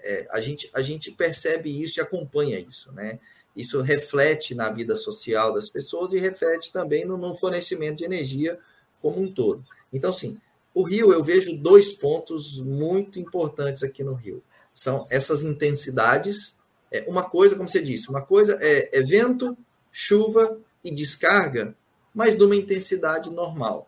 [0.03, 2.91] é, a, gente, a gente percebe isso e acompanha isso.
[2.91, 3.19] Né?
[3.55, 8.59] Isso reflete na vida social das pessoas e reflete também no, no fornecimento de energia
[9.01, 9.63] como um todo.
[9.93, 10.39] Então, sim,
[10.73, 14.43] o Rio, eu vejo dois pontos muito importantes aqui no Rio.
[14.73, 16.55] São essas intensidades.
[16.91, 19.57] É, uma coisa, como você disse, uma coisa é evento,
[19.91, 21.75] chuva e descarga
[22.17, 23.87] mas numa intensidade normal.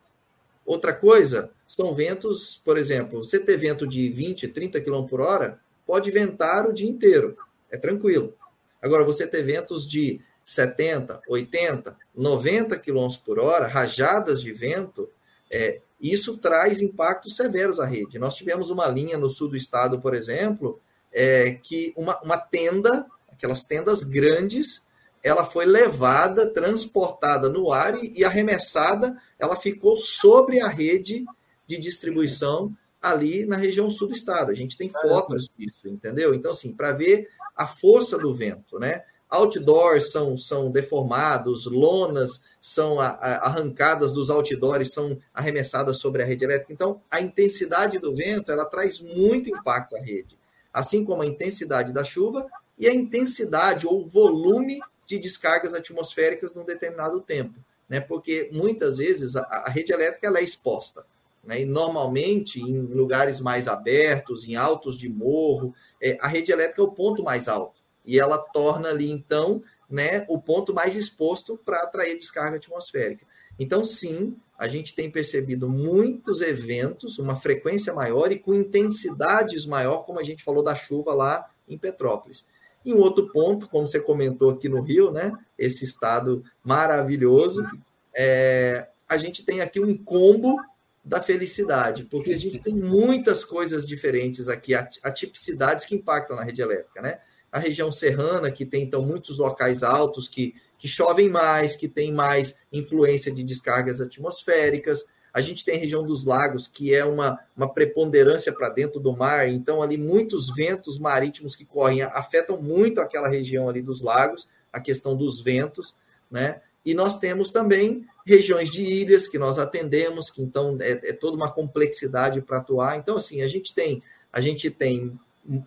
[0.64, 5.60] Outra coisa são ventos, por exemplo, você ter vento de 20, 30 km por hora,
[5.84, 7.34] pode ventar o dia inteiro,
[7.72, 8.36] é tranquilo.
[8.80, 15.10] Agora, você ter ventos de 70, 80, 90 km por hora, rajadas de vento,
[15.52, 18.20] é, isso traz impactos severos à rede.
[18.20, 20.80] Nós tivemos uma linha no sul do estado, por exemplo,
[21.12, 24.84] é, que uma, uma tenda, aquelas tendas grandes,
[25.24, 31.26] ela foi levada, transportada no ar e, arremessada, ela ficou sobre a rede
[31.68, 34.52] de distribuição ali na região sul do estado.
[34.52, 36.34] A gente tem fotos disso, entendeu?
[36.34, 39.04] Então, assim, para ver a força do vento, né?
[39.30, 46.26] Outdoors são, são deformados, lonas são a, a, arrancadas dos outdoors, são arremessadas sobre a
[46.26, 46.74] rede elétrica.
[46.74, 50.38] Então, a intensidade do vento, ela traz muito impacto à rede.
[50.74, 54.80] Assim como a intensidade da chuva e a intensidade ou volume
[55.10, 58.00] de descargas atmosféricas num determinado tempo, né?
[58.00, 61.04] Porque muitas vezes a, a rede elétrica ela é exposta,
[61.44, 61.62] né?
[61.62, 66.86] E normalmente em lugares mais abertos, em altos de morro, é, a rede elétrica é
[66.86, 71.82] o ponto mais alto e ela torna ali então, né, o ponto mais exposto para
[71.82, 73.26] atrair descarga atmosférica.
[73.58, 80.06] Então, sim, a gente tem percebido muitos eventos, uma frequência maior e com intensidades maior,
[80.06, 82.46] como a gente falou da chuva lá em Petrópolis.
[82.86, 85.32] E um outro ponto, como você comentou aqui no Rio, né?
[85.58, 87.66] Esse estado maravilhoso,
[88.14, 90.58] é, a gente tem aqui um combo
[91.04, 96.62] da felicidade, porque a gente tem muitas coisas diferentes aqui, atipicidades que impactam na rede
[96.62, 97.20] elétrica, né?
[97.52, 102.14] A região serrana, que tem então muitos locais altos que, que chovem mais, que tem
[102.14, 107.40] mais influência de descargas atmosféricas, a gente tem a região dos lagos, que é uma,
[107.56, 113.00] uma preponderância para dentro do mar, então ali muitos ventos marítimos que correm afetam muito
[113.00, 115.96] aquela região ali dos lagos, a questão dos ventos,
[116.30, 116.62] né?
[116.86, 121.36] E nós temos também regiões de ilhas que nós atendemos, que então é, é toda
[121.36, 122.98] uma complexidade para atuar.
[122.98, 124.00] Então, assim, a gente tem
[124.32, 125.20] a gente tem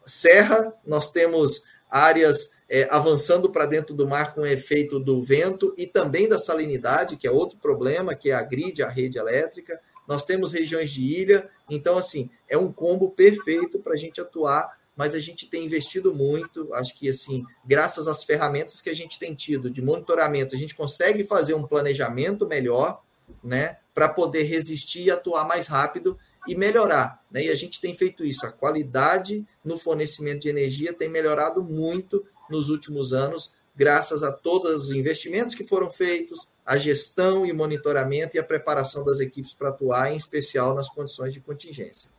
[0.07, 5.75] serra, nós temos áreas é, avançando para dentro do mar com o efeito do vento
[5.77, 9.79] e também da salinidade, que é outro problema, que agride a rede elétrica.
[10.09, 14.79] Nós temos regiões de ilha, então, assim, é um combo perfeito para a gente atuar,
[14.97, 16.73] mas a gente tem investido muito.
[16.73, 20.75] Acho que, assim, graças às ferramentas que a gente tem tido de monitoramento, a gente
[20.75, 23.03] consegue fazer um planejamento melhor,
[23.45, 27.23] né, para poder resistir e atuar mais rápido e melhorar.
[27.31, 27.45] Né?
[27.45, 28.47] E a gente tem feito isso.
[28.47, 34.85] A qualidade no fornecimento de energia tem melhorado muito nos últimos anos, graças a todos
[34.85, 39.71] os investimentos que foram feitos, a gestão e monitoramento e a preparação das equipes para
[39.71, 42.11] atuar, em especial nas condições de contingência.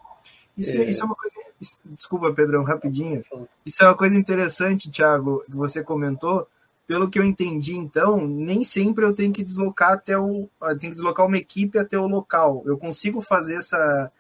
[0.58, 1.36] Isso é, isso é uma coisa.
[1.86, 3.24] Desculpa, Pedrão, rapidinho.
[3.66, 6.48] Isso é uma coisa interessante, Thiago, que você comentou.
[6.86, 10.50] Pelo que eu entendi, então, nem sempre eu tenho que deslocar até o.
[10.62, 12.62] Tenho que deslocar uma equipe até o local.
[12.66, 14.12] Eu consigo fazer essa,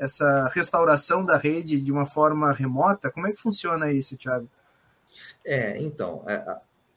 [0.00, 3.10] essa restauração da rede de uma forma remota?
[3.10, 4.48] Como é que funciona isso, Thiago?
[5.44, 6.24] É, então,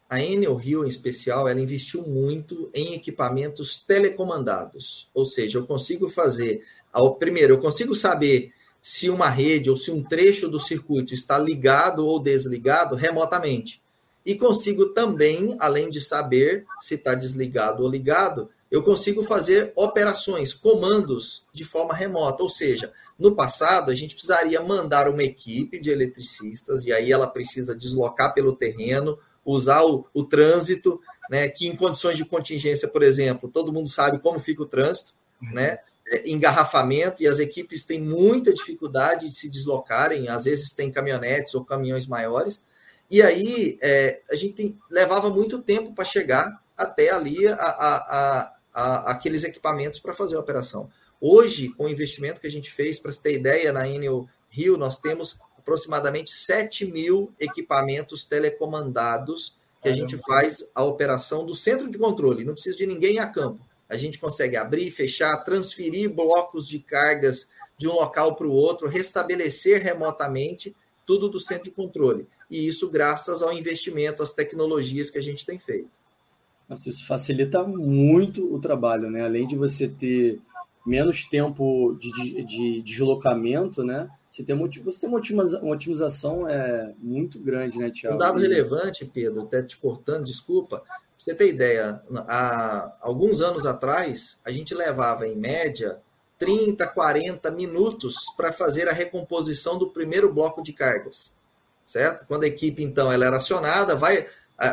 [0.10, 5.10] a, Enel Rio, em especial, ela investiu muito em equipamentos telecomandados.
[5.13, 6.63] Ou seja, eu consigo fazer.
[6.91, 11.38] Ao, primeiro, eu consigo saber se uma rede ou se um trecho do circuito está
[11.38, 13.82] ligado ou desligado remotamente.
[14.26, 20.51] E consigo também, além de saber se está desligado ou ligado, eu consigo fazer operações,
[20.51, 22.41] comandos de forma remota.
[22.41, 27.27] Ou seja, no passado a gente precisaria mandar uma equipe de eletricistas e aí ela
[27.27, 31.47] precisa deslocar pelo terreno, usar o, o trânsito, né?
[31.49, 35.77] Que em condições de contingência, por exemplo, todo mundo sabe como fica o trânsito, né?
[36.07, 41.53] É, engarrafamento e as equipes têm muita dificuldade de se deslocarem, às vezes tem caminhonetes
[41.53, 42.59] ou caminhões maiores,
[43.09, 47.95] e aí é, a gente tem, levava muito tempo para chegar até ali a, a,
[47.95, 50.89] a, aqueles equipamentos para fazer a operação.
[51.21, 54.77] Hoje, com o investimento que a gente fez, para você ter ideia, na Enel Rio,
[54.77, 61.89] nós temos aproximadamente 7 mil equipamentos telecomandados que a gente faz a operação do centro
[61.89, 63.59] de controle, não precisa de ninguém a campo
[63.93, 68.88] a gente consegue abrir, fechar, transferir blocos de cargas de um local para o outro,
[68.88, 72.27] restabelecer remotamente tudo do centro de controle.
[72.49, 75.89] E isso graças ao investimento, às tecnologias que a gente tem feito.
[76.67, 79.23] Nossa, isso facilita muito o trabalho, né?
[79.23, 80.41] Além de você ter
[80.86, 84.10] menos tempo de, de, de deslocamento, né?
[84.30, 88.15] Você tem, você tem uma, otimização é, muito grande, né, Tiago?
[88.15, 90.82] Um dado relevante, Pedro, até te cortando, desculpa,
[91.17, 95.99] você ter ideia, há alguns anos atrás, a gente levava em média
[96.38, 101.32] 30, 40 minutos para fazer a recomposição do primeiro bloco de cargas,
[101.86, 102.26] certo?
[102.28, 104.28] Quando a equipe, então, ela era acionada, vai,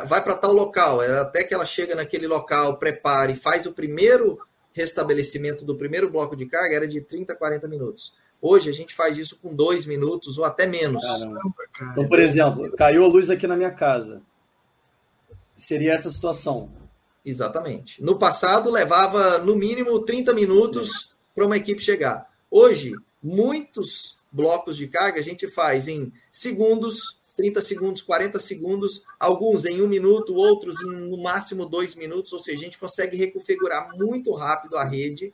[0.07, 4.39] vai para tal local, até que ela chega naquele local, prepare, faz o primeiro
[4.73, 8.15] restabelecimento do primeiro bloco de carga, era de 30, 40 minutos.
[8.41, 11.03] Hoje a gente faz isso com dois minutos ou até menos.
[11.03, 11.41] Caramba,
[11.73, 11.93] cara.
[11.93, 14.23] Então, por exemplo, caiu a luz aqui na minha casa
[15.61, 16.71] seria essa situação.
[17.25, 18.03] Exatamente.
[18.03, 22.29] No passado, levava no mínimo 30 minutos para uma equipe chegar.
[22.51, 29.65] Hoje, muitos blocos de carga a gente faz em segundos, 30 segundos, 40 segundos, alguns
[29.65, 33.97] em um minuto, outros em no máximo dois minutos, ou seja, a gente consegue reconfigurar
[33.97, 35.33] muito rápido a rede.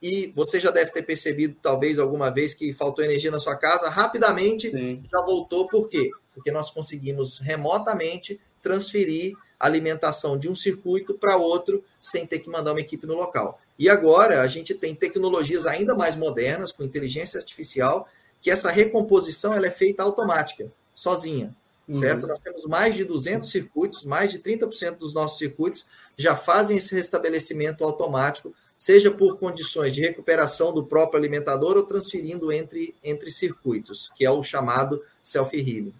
[0.00, 3.90] E você já deve ter percebido, talvez, alguma vez que faltou energia na sua casa,
[3.90, 5.02] rapidamente Sim.
[5.10, 5.66] já voltou.
[5.66, 6.12] Por quê?
[6.32, 12.70] Porque nós conseguimos remotamente transferir alimentação de um circuito para outro sem ter que mandar
[12.70, 13.60] uma equipe no local.
[13.76, 18.06] E agora a gente tem tecnologias ainda mais modernas, com inteligência artificial,
[18.40, 21.54] que essa recomposição ela é feita automática, sozinha.
[21.86, 21.94] Uhum.
[21.94, 22.26] Certo?
[22.26, 26.92] Nós temos mais de 200 circuitos, mais de 30% dos nossos circuitos já fazem esse
[26.92, 34.10] restabelecimento automático, seja por condições de recuperação do próprio alimentador ou transferindo entre, entre circuitos,
[34.16, 35.94] que é o chamado self-healing.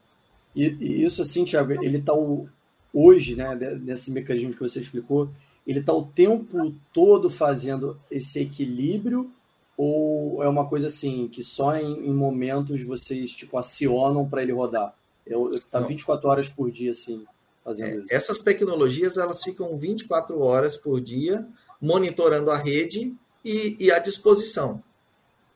[0.55, 2.13] E, e, isso, assim, Tiago, ele está
[2.93, 5.31] hoje, né, nesse mecanismo que você explicou,
[5.65, 9.31] ele está o tempo todo fazendo esse equilíbrio
[9.79, 14.53] ou é uma coisa assim que só em, em momentos vocês tipo acionam para ele
[14.53, 14.93] rodar?
[15.53, 17.25] Está 24 horas por dia assim
[17.65, 18.07] fazendo é, isso.
[18.11, 21.47] Essas tecnologias elas ficam 24 horas por dia
[21.81, 23.15] monitorando a rede
[23.45, 24.83] e, e à disposição.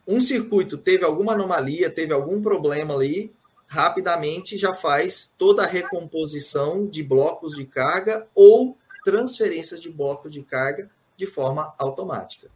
[0.07, 3.33] Um circuito teve alguma anomalia, teve algum problema ali,
[3.67, 10.43] rapidamente já faz toda a recomposição de blocos de carga ou transferências de bloco de
[10.43, 12.49] carga de forma automática.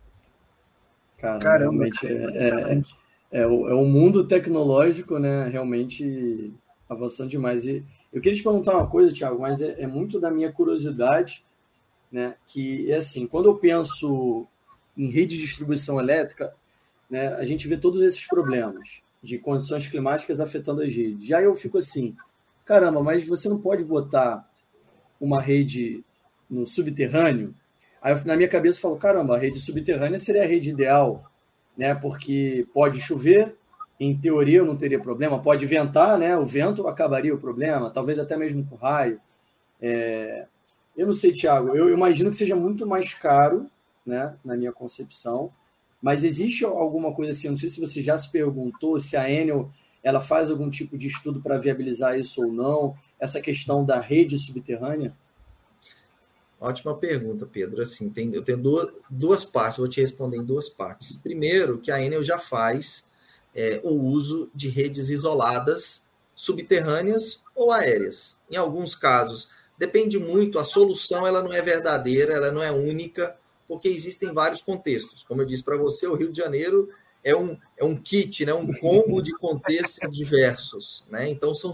[1.19, 5.49] Cara, Caramba, realmente é, é, é, o, é o mundo tecnológico, né?
[5.49, 6.53] Realmente
[6.89, 7.67] avançando demais.
[7.67, 11.43] E eu queria te perguntar uma coisa, Thiago, mas é, é muito da minha curiosidade,
[12.11, 12.35] né?
[12.47, 14.47] Que é assim, quando eu penso
[14.97, 16.55] em rede de distribuição elétrica,
[17.09, 21.27] né, a gente vê todos esses problemas de condições climáticas afetando as redes.
[21.27, 22.17] Já eu fico assim,
[22.65, 24.49] caramba, mas você não pode botar
[25.21, 26.05] uma rede
[26.49, 27.55] no subterrâneo?
[28.07, 31.29] Aí na minha cabeça eu falo, caramba, a rede subterrânea seria a rede ideal,
[31.77, 31.93] né?
[31.93, 33.57] Porque pode chover,
[33.99, 36.39] em teoria eu não teria problema, pode ventar, né?
[36.39, 39.21] O vento acabaria o problema, talvez até mesmo com raio.
[39.83, 40.47] É...
[40.97, 43.67] Eu não sei, Thiago, eu imagino que seja muito mais caro,
[44.07, 44.37] né?
[44.45, 45.51] Na minha concepção,
[46.01, 49.69] mas existe alguma coisa assim, não sei se você já se perguntou se a Enel
[50.01, 54.39] ela faz algum tipo de estudo para viabilizar isso ou não, essa questão da rede
[54.39, 55.13] subterrânea?
[56.61, 57.83] Ótima pergunta, Pedro.
[57.83, 61.15] Assim, tem, eu tenho duas, duas partes, vou te responder em duas partes.
[61.15, 63.05] Primeiro, que a Enel já faz
[63.55, 66.03] é, o uso de redes isoladas,
[66.35, 68.37] subterrâneas ou aéreas.
[68.51, 69.49] Em alguns casos,
[69.79, 73.37] depende muito, a solução ela não é verdadeira, ela não é única,
[73.69, 75.23] porque existem vários contextos.
[75.25, 76.89] Como eu disse para você, o Rio de Janeiro
[77.25, 78.55] é um, é um kit, né?
[78.55, 81.05] um combo de contextos diversos.
[81.11, 81.29] Né?
[81.29, 81.73] Então, são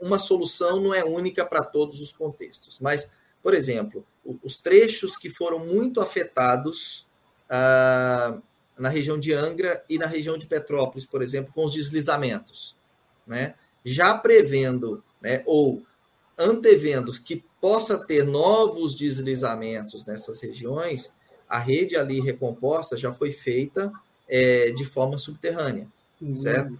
[0.00, 2.78] uma solução não é única para todos os contextos.
[2.78, 3.10] Mas,
[3.46, 4.04] por exemplo,
[4.42, 7.06] os trechos que foram muito afetados
[7.48, 8.40] ah,
[8.76, 12.74] na região de Angra e na região de Petrópolis, por exemplo, com os deslizamentos,
[13.24, 13.54] né?
[13.84, 15.80] já prevendo né, ou
[16.36, 21.12] antevendo que possa ter novos deslizamentos nessas regiões,
[21.48, 23.92] a rede ali recomposta já foi feita
[24.28, 25.86] é, de forma subterrânea,
[26.20, 26.34] uhum.
[26.34, 26.76] certo?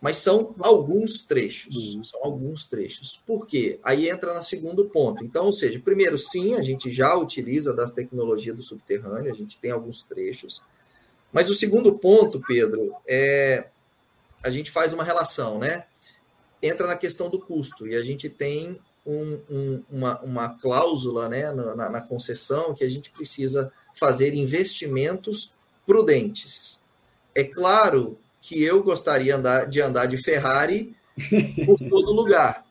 [0.00, 2.02] Mas são alguns trechos, uhum.
[2.02, 3.20] são alguns trechos.
[3.26, 3.78] Por quê?
[3.82, 5.22] Aí entra no segundo ponto.
[5.22, 9.58] Então, ou seja, primeiro, sim, a gente já utiliza das tecnologias do subterrâneo, a gente
[9.58, 10.62] tem alguns trechos.
[11.30, 13.68] Mas o segundo ponto, Pedro, é
[14.42, 15.84] a gente faz uma relação, né?
[16.62, 21.50] Entra na questão do custo, e a gente tem um, um, uma, uma cláusula né,
[21.52, 25.52] na, na concessão que a gente precisa fazer investimentos
[25.86, 26.78] prudentes.
[27.34, 30.96] É claro que eu gostaria andar, de andar de Ferrari
[31.66, 32.64] por todo lugar.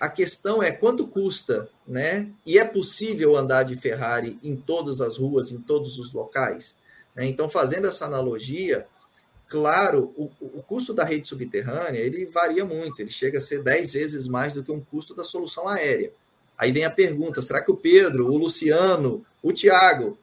[0.00, 2.30] A questão é quanto custa, né?
[2.44, 6.74] E é possível andar de Ferrari em todas as ruas, em todos os locais?
[7.14, 7.26] Né?
[7.26, 8.86] Então, fazendo essa analogia,
[9.48, 13.92] claro, o, o, custo da rede subterrânea ele varia muito, ele chega a ser 10
[13.92, 16.12] vezes mais do que um custo da solução aérea.
[16.56, 20.18] Aí vem a pergunta: será que o Pedro, o Luciano, o Tiago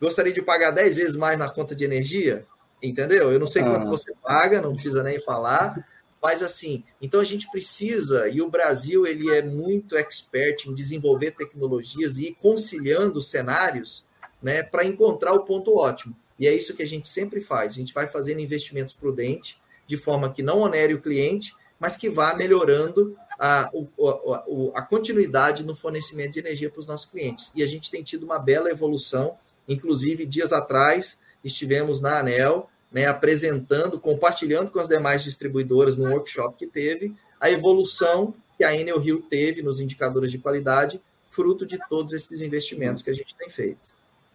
[0.00, 2.46] gostaria de pagar 10 vezes mais na conta de energia?
[2.82, 3.30] Entendeu?
[3.30, 3.90] Eu não sei quanto ah.
[3.90, 5.86] você paga, não precisa nem falar.
[6.22, 11.30] Mas assim, então a gente precisa, e o Brasil ele é muito expert em desenvolver
[11.30, 14.04] tecnologias e ir conciliando cenários
[14.42, 16.14] né, para encontrar o ponto ótimo.
[16.38, 17.72] E é isso que a gente sempre faz.
[17.72, 19.56] A gente vai fazendo investimentos prudentes,
[19.86, 25.64] de forma que não onere o cliente, mas que vá melhorando a, a, a continuidade
[25.64, 27.50] no fornecimento de energia para os nossos clientes.
[27.54, 33.06] E a gente tem tido uma bela evolução, inclusive dias atrás estivemos na ANEL, né,
[33.06, 38.98] apresentando, compartilhando com as demais distribuidoras no workshop que teve, a evolução que a Enel
[38.98, 43.48] Rio teve nos indicadores de qualidade, fruto de todos esses investimentos que a gente tem
[43.48, 43.78] feito.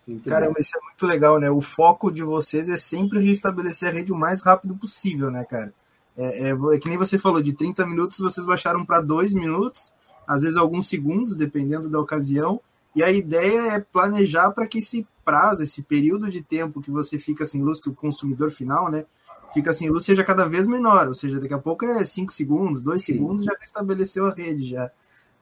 [0.08, 0.60] Muito Caramba, bom.
[0.60, 1.50] isso é muito legal, né?
[1.50, 5.74] O foco de vocês é sempre restabelecer a rede o mais rápido possível, né, cara?
[6.18, 9.92] É, é, é que nem você falou, de 30 minutos vocês baixaram para 2 minutos,
[10.28, 12.62] às vezes alguns segundos, dependendo da ocasião,
[12.96, 17.18] e a ideia é planejar para que esse prazo, esse período de tempo que você
[17.18, 19.06] fica sem luz, que o consumidor final, né,
[19.54, 21.08] fica sem luz, seja cada vez menor.
[21.08, 24.92] Ou seja, daqui a pouco é 5 segundos, 2 segundos, já estabeleceu a rede, já.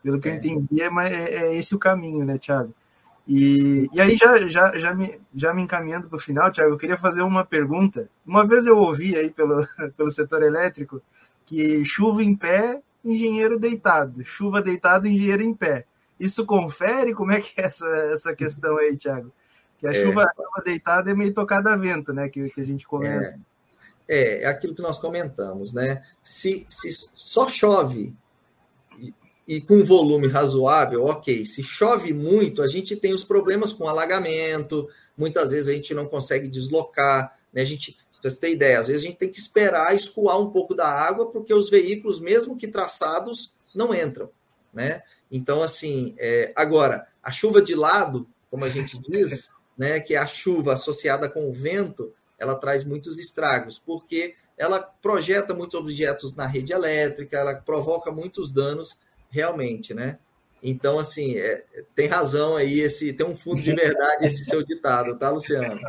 [0.02, 0.32] Pelo que é.
[0.32, 2.74] eu entendi, é, é, é esse o caminho, né, Thiago?
[3.28, 6.78] E, e aí, já, já, já, me, já me encaminhando para o final, Thiago, eu
[6.78, 8.10] queria fazer uma pergunta.
[8.26, 9.66] Uma vez eu ouvi aí pelo,
[9.96, 11.02] pelo setor elétrico
[11.46, 14.24] que chuva em pé, engenheiro deitado.
[14.26, 15.86] Chuva deitado, engenheiro em pé.
[16.20, 17.14] Isso confere?
[17.14, 19.32] Como é que é essa, essa questão aí, Thiago?
[19.84, 20.02] Que a é.
[20.02, 20.32] chuva,
[20.64, 22.30] deitada é meio tocada a vento, né?
[22.30, 23.38] Que, que a gente comenta.
[24.08, 24.18] É.
[24.18, 26.02] é, é aquilo que nós comentamos, né?
[26.24, 28.14] Se, se só chove
[28.98, 29.14] e,
[29.46, 31.46] e com volume razoável, ok.
[31.46, 36.06] Se chove muito, a gente tem os problemas com alagamento, muitas vezes a gente não
[36.06, 37.62] consegue deslocar, né?
[37.62, 40.50] A gente, pra você ter ideia, às vezes a gente tem que esperar escoar um
[40.50, 44.30] pouco da água, porque os veículos, mesmo que traçados, não entram,
[44.74, 45.04] né?
[45.30, 50.18] Então, assim, é, agora, a chuva de lado, como a gente diz, né, que é
[50.18, 56.36] a chuva associada com o vento, ela traz muitos estragos, porque ela projeta muitos objetos
[56.36, 58.98] na rede elétrica, ela provoca muitos danos
[59.30, 60.20] realmente, né?
[60.62, 65.18] Então, assim, é, tem razão aí, esse tem um fundo de verdade esse seu ditado,
[65.18, 65.80] tá, Luciano?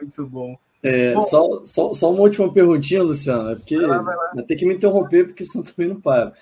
[0.00, 0.56] Muito bom.
[0.82, 4.42] É, bom, só, só, só uma última perguntinha, Luciano, é porque vai lá, vai lá.
[4.46, 6.32] tem que me interromper, porque senão também não para.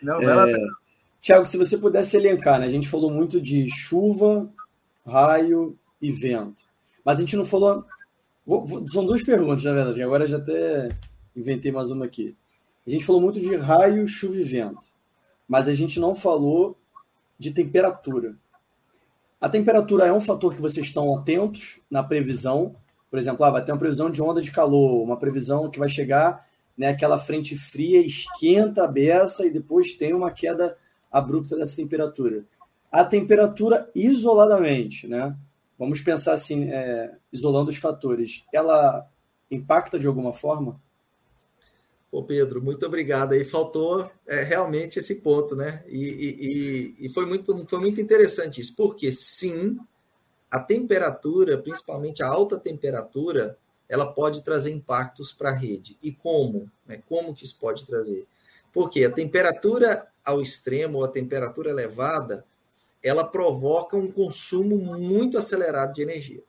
[0.00, 0.46] Não, vai é, lá.
[1.20, 2.66] Tiago, se você pudesse elencar, né?
[2.66, 4.48] A gente falou muito de chuva,
[5.08, 6.56] raio e vento.
[7.04, 7.84] Mas a gente não falou.
[8.44, 10.02] Vou, vou, são duas perguntas, na verdade.
[10.02, 10.88] Agora já até
[11.34, 12.36] inventei mais uma aqui.
[12.86, 14.86] A gente falou muito de raio, chuva e vento.
[15.46, 16.76] Mas a gente não falou
[17.38, 18.36] de temperatura.
[19.40, 22.74] A temperatura é um fator que vocês estão atentos na previsão.
[23.10, 25.88] Por exemplo, ah, vai ter uma previsão de onda de calor, uma previsão que vai
[25.88, 26.46] chegar
[26.76, 30.76] né, aquela frente fria, esquenta a beça e depois tem uma queda
[31.10, 32.44] abrupta dessa temperatura.
[32.90, 35.36] A temperatura isoladamente, né?
[35.78, 39.08] Vamos pensar assim, é, isolando os fatores, ela
[39.50, 40.80] impacta de alguma forma?
[42.10, 43.32] Pô, Pedro, muito obrigado.
[43.32, 45.84] Aí faltou é, realmente esse ponto, né?
[45.86, 49.78] E, e, e, foi, muito, foi muito interessante isso, porque sim,
[50.50, 53.58] a temperatura, principalmente a alta temperatura,
[53.88, 55.98] ela pode trazer impactos para a rede.
[56.02, 56.70] E como?
[56.86, 57.02] Né?
[57.06, 58.26] Como que isso pode trazer?
[58.72, 62.44] Porque a temperatura ao extremo, a temperatura elevada,
[63.02, 66.42] ela provoca um consumo muito acelerado de energia.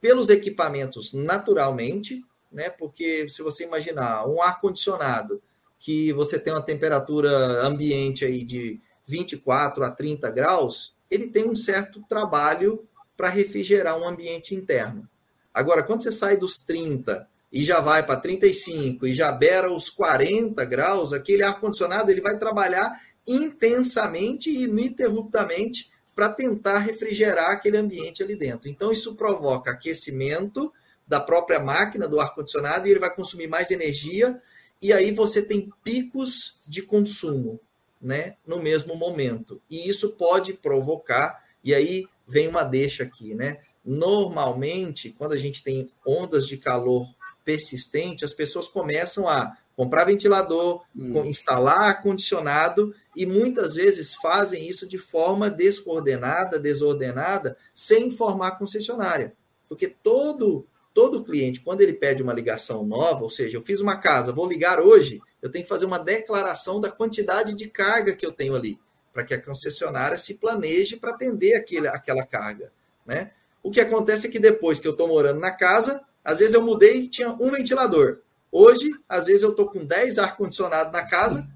[0.00, 2.22] Pelos equipamentos, naturalmente,
[2.54, 2.70] né?
[2.70, 5.42] Porque se você imaginar um ar condicionado
[5.78, 7.30] que você tem uma temperatura
[7.66, 12.86] ambiente aí de 24 a 30 graus, ele tem um certo trabalho
[13.16, 15.08] para refrigerar um ambiente interno.
[15.52, 19.88] Agora, quando você sai dos 30 e já vai para 35 e já beira os
[19.88, 22.92] 40 graus, aquele ar condicionado ele vai trabalhar
[23.26, 28.68] intensamente e ininterruptamente para tentar refrigerar aquele ambiente ali dentro.
[28.68, 30.72] Então isso provoca aquecimento
[31.06, 34.40] da própria máquina do ar-condicionado e ele vai consumir mais energia,
[34.80, 37.60] e aí você tem picos de consumo
[38.00, 39.60] né, no mesmo momento.
[39.68, 43.58] E isso pode provocar, e aí vem uma deixa aqui, né?
[43.84, 47.06] Normalmente, quando a gente tem ondas de calor
[47.44, 51.24] persistente, as pessoas começam a comprar ventilador, hum.
[51.24, 59.34] instalar ar-condicionado e muitas vezes fazem isso de forma descoordenada, desordenada, sem informar a concessionária.
[59.68, 63.96] Porque todo todo cliente, quando ele pede uma ligação nova, ou seja, eu fiz uma
[63.96, 68.24] casa, vou ligar hoje, eu tenho que fazer uma declaração da quantidade de carga que
[68.24, 68.78] eu tenho ali,
[69.12, 72.72] para que a concessionária se planeje para atender aquele, aquela carga.
[73.04, 73.32] Né?
[73.60, 76.62] O que acontece é que depois que eu estou morando na casa, às vezes eu
[76.62, 78.20] mudei e tinha um ventilador.
[78.52, 81.48] Hoje, às vezes eu estou com 10 ar-condicionado na casa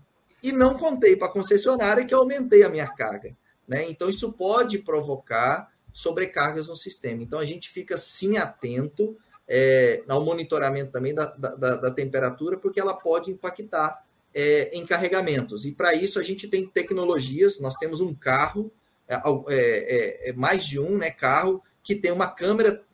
[0.43, 3.36] e não contei para a concessionária que eu aumentei a minha carga.
[3.66, 3.89] Né?
[3.89, 7.22] Então, isso pode provocar sobrecargas no sistema.
[7.22, 9.16] Então, a gente fica sim atento
[9.49, 15.64] é, ao monitoramento também da, da, da, temperatura, porque ela pode impactar é, em carregamentos.
[15.64, 18.70] E para isso a gente tem tecnologias, nós temos um carro,
[19.09, 22.84] é, é, é, é mais de um né, carro, que tem uma câmera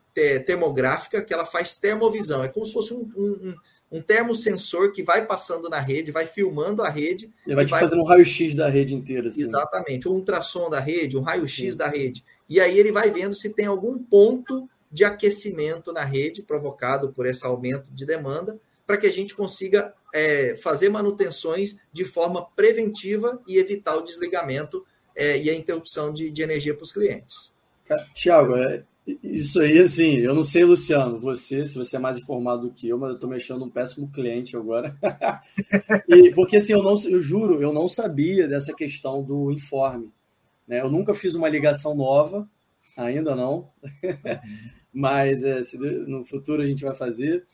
[0.46, 2.42] termográfica que ela faz termovisão.
[2.42, 3.54] É como se fosse um, um,
[3.90, 7.30] um termosensor que vai passando na rede, vai filmando a rede.
[7.46, 7.80] Ele vai te vai...
[7.80, 9.28] fazendo um raio-x da rede inteira.
[9.28, 9.42] Assim.
[9.42, 12.24] Exatamente, um ultrassom da rede, um raio-x da rede.
[12.48, 17.26] E aí ele vai vendo se tem algum ponto de aquecimento na rede provocado por
[17.26, 23.42] esse aumento de demanda, para que a gente consiga é, fazer manutenções de forma preventiva
[23.46, 24.84] e evitar o desligamento
[25.16, 27.54] é, e a interrupção de, de energia para os clientes.
[28.14, 28.84] Tiago, é,
[29.22, 32.88] isso aí, assim, eu não sei, Luciano, você, se você é mais informado do que
[32.88, 34.96] eu, mas eu estou mexendo um péssimo cliente agora.
[36.08, 40.10] e, porque, assim, eu, não, eu juro, eu não sabia dessa questão do informe.
[40.66, 40.80] Né?
[40.80, 42.48] Eu nunca fiz uma ligação nova,
[42.96, 43.70] ainda não.
[44.92, 45.60] mas é,
[46.06, 47.44] no futuro a gente vai fazer.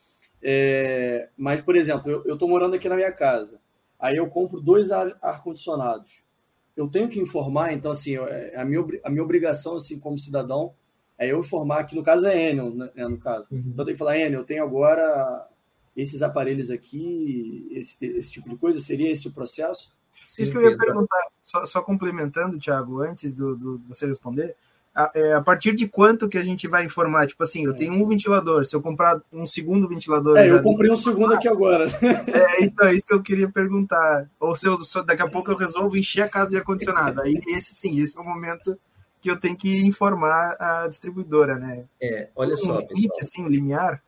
[0.40, 3.60] É, mas, por exemplo, eu estou morando aqui na minha casa,
[3.98, 6.12] aí eu compro dois ar-condicionados.
[6.12, 6.30] Ar
[6.76, 10.74] eu tenho que informar, então, assim, é, a minha, a minha obrigação, assim, como cidadão,
[11.20, 13.46] é eu informar, que no caso é Enel, né, no caso.
[13.52, 13.58] Uhum.
[13.58, 15.46] Então, eu tenho que falar, Enel, eu tenho agora
[15.94, 19.92] esses aparelhos aqui, esse, esse tipo de coisa, seria esse o processo?
[20.18, 24.56] Sim, Isso que eu ia perguntar, só, só complementando, Thiago, antes do, do, você responder,
[24.94, 27.26] a, é, a, partir de quanto que a gente vai informar?
[27.26, 30.38] Tipo assim, eu tenho um ventilador, se eu comprar um segundo ventilador.
[30.38, 31.86] É, eu comprei um segundo aqui agora.
[32.00, 34.28] É, então, é isso que eu queria perguntar.
[34.40, 37.20] Ou se eu, daqui a pouco eu resolvo encher a casa de ar-condicionado.
[37.20, 38.76] Aí, esse sim, esse é o momento
[39.20, 41.84] que eu tenho que informar a distribuidora, né?
[42.00, 42.78] É, olha um só.
[42.78, 43.20] Limite, pessoal.
[43.22, 44.02] assim, um limiar.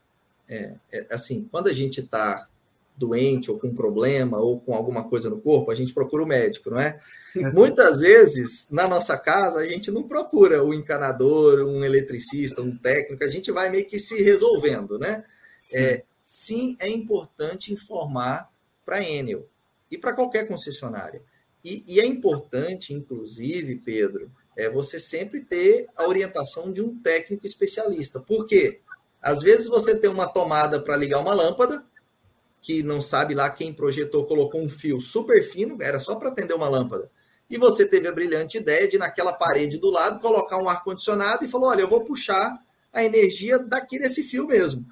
[0.48, 2.44] É, é, assim, quando a gente está
[2.96, 6.26] doente ou com um problema ou com alguma coisa no corpo, a gente procura o
[6.26, 7.00] médico, não é?
[7.52, 13.24] Muitas vezes, na nossa casa, a gente não procura o encanador, um eletricista, um técnico,
[13.24, 15.24] a gente vai meio que se resolvendo, né?
[15.60, 18.50] Sim, é, sim é importante informar
[18.84, 19.48] para a Enel
[19.90, 21.22] e para qualquer concessionária.
[21.64, 27.46] E, e, é importante, inclusive, Pedro, é você sempre ter a orientação de um técnico
[27.46, 28.20] especialista.
[28.20, 28.80] Por quê?
[29.20, 31.84] Às vezes você tem uma tomada para ligar uma lâmpada,
[32.60, 36.54] que não sabe lá quem projetou, colocou um fio super fino, era só para atender
[36.54, 37.10] uma lâmpada.
[37.50, 41.48] E você teve a brilhante ideia de, naquela parede do lado, colocar um ar-condicionado e
[41.48, 42.56] falou: olha, eu vou puxar
[42.92, 44.86] a energia daqui desse fio mesmo.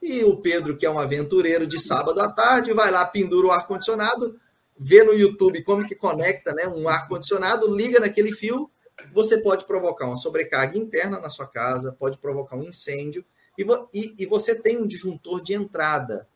[0.00, 3.50] E o Pedro, que é um aventureiro de sábado à tarde, vai lá, pendura o
[3.50, 4.38] ar-condicionado,
[4.78, 8.70] vê no YouTube como que conecta né, um ar-condicionado, liga naquele fio,
[9.12, 13.24] você pode provocar uma sobrecarga interna na sua casa, pode provocar um incêndio,
[13.58, 16.26] e, e, e você tem um disjuntor de entrada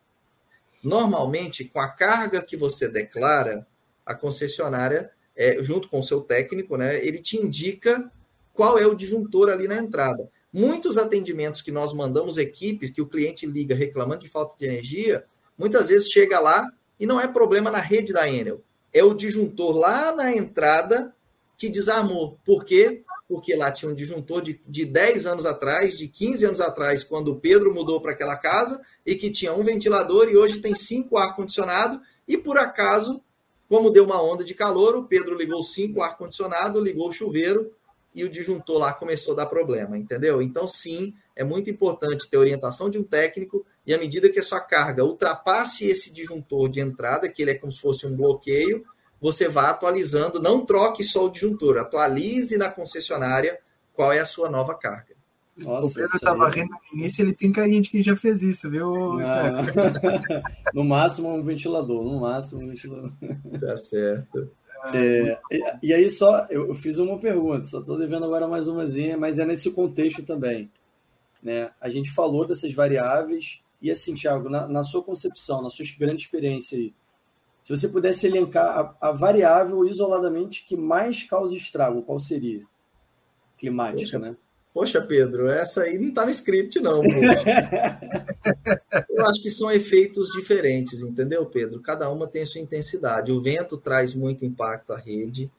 [0.83, 3.67] Normalmente, com a carga que você declara,
[4.05, 8.11] a concessionária, é, junto com o seu técnico, né, ele te indica
[8.53, 10.29] qual é o disjuntor ali na entrada.
[10.51, 15.23] Muitos atendimentos que nós mandamos equipes, que o cliente liga reclamando de falta de energia,
[15.57, 16.67] muitas vezes chega lá
[16.99, 21.15] e não é problema na rede da Enel, é o disjuntor lá na entrada
[21.61, 22.39] que desarmou.
[22.43, 23.03] Por quê?
[23.29, 27.27] Porque lá tinha um disjuntor de, de 10 anos atrás, de 15 anos atrás, quando
[27.27, 31.19] o Pedro mudou para aquela casa, e que tinha um ventilador e hoje tem cinco
[31.19, 33.21] ar-condicionado, e por acaso,
[33.69, 37.71] como deu uma onda de calor, o Pedro ligou cinco ar-condicionado, ligou o chuveiro,
[38.13, 40.41] e o disjuntor lá começou a dar problema, entendeu?
[40.41, 44.43] Então, sim, é muito importante ter orientação de um técnico e à medida que a
[44.43, 48.83] sua carga ultrapasse esse disjuntor de entrada, que ele é como se fosse um bloqueio,
[49.21, 53.59] você vai atualizando, não troque só o disjuntor, atualize na concessionária
[53.93, 55.15] qual é a sua nova carga.
[55.55, 56.53] Nossa, o Pedro estava aí...
[56.53, 59.17] rindo no início, ele tem carinha de quem já fez isso, viu?
[60.73, 63.11] no máximo um ventilador, no máximo um ventilador.
[63.59, 64.49] Tá certo.
[64.93, 68.67] É, e, e, aí só, eu, eu, fiz uma pergunta, só estou devendo agora mais
[68.67, 70.71] umazinha, mas é nesse contexto também.
[71.43, 71.69] Né?
[71.79, 76.23] A gente falou dessas variáveis, e assim, Thiago, na, na sua concepção, na sua grande
[76.23, 76.93] experiência aí,
[77.63, 82.63] se você pudesse elencar a, a, variável isoladamente que mais causa estrago, qual seria?
[83.57, 84.35] Climática, poxa, né?
[84.73, 87.01] Poxa, Pedro, essa aí não está no script, não.
[89.09, 91.81] Eu acho que são efeitos diferentes, entendeu, Pedro?
[91.81, 93.31] Cada uma tem a sua intensidade.
[93.31, 95.51] O vento traz muito impacto à rede,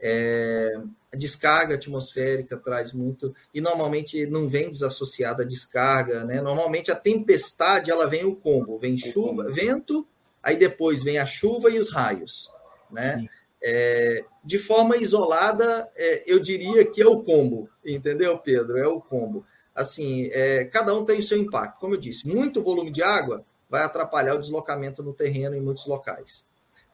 [0.00, 0.72] é,
[1.12, 6.40] a descarga atmosférica traz muito, e normalmente não vem desassociada a descarga, né?
[6.40, 10.06] Normalmente a tempestade ela vem o combo, vem chuva, vento
[10.42, 12.50] aí depois vem a chuva e os raios,
[12.90, 13.26] né?
[13.62, 18.78] É, de forma isolada, é, eu diria que é o combo, entendeu, Pedro?
[18.78, 19.44] É o combo.
[19.74, 21.78] Assim, é, cada um tem o seu impacto.
[21.78, 25.86] Como eu disse, muito volume de água vai atrapalhar o deslocamento no terreno em muitos
[25.86, 26.44] locais.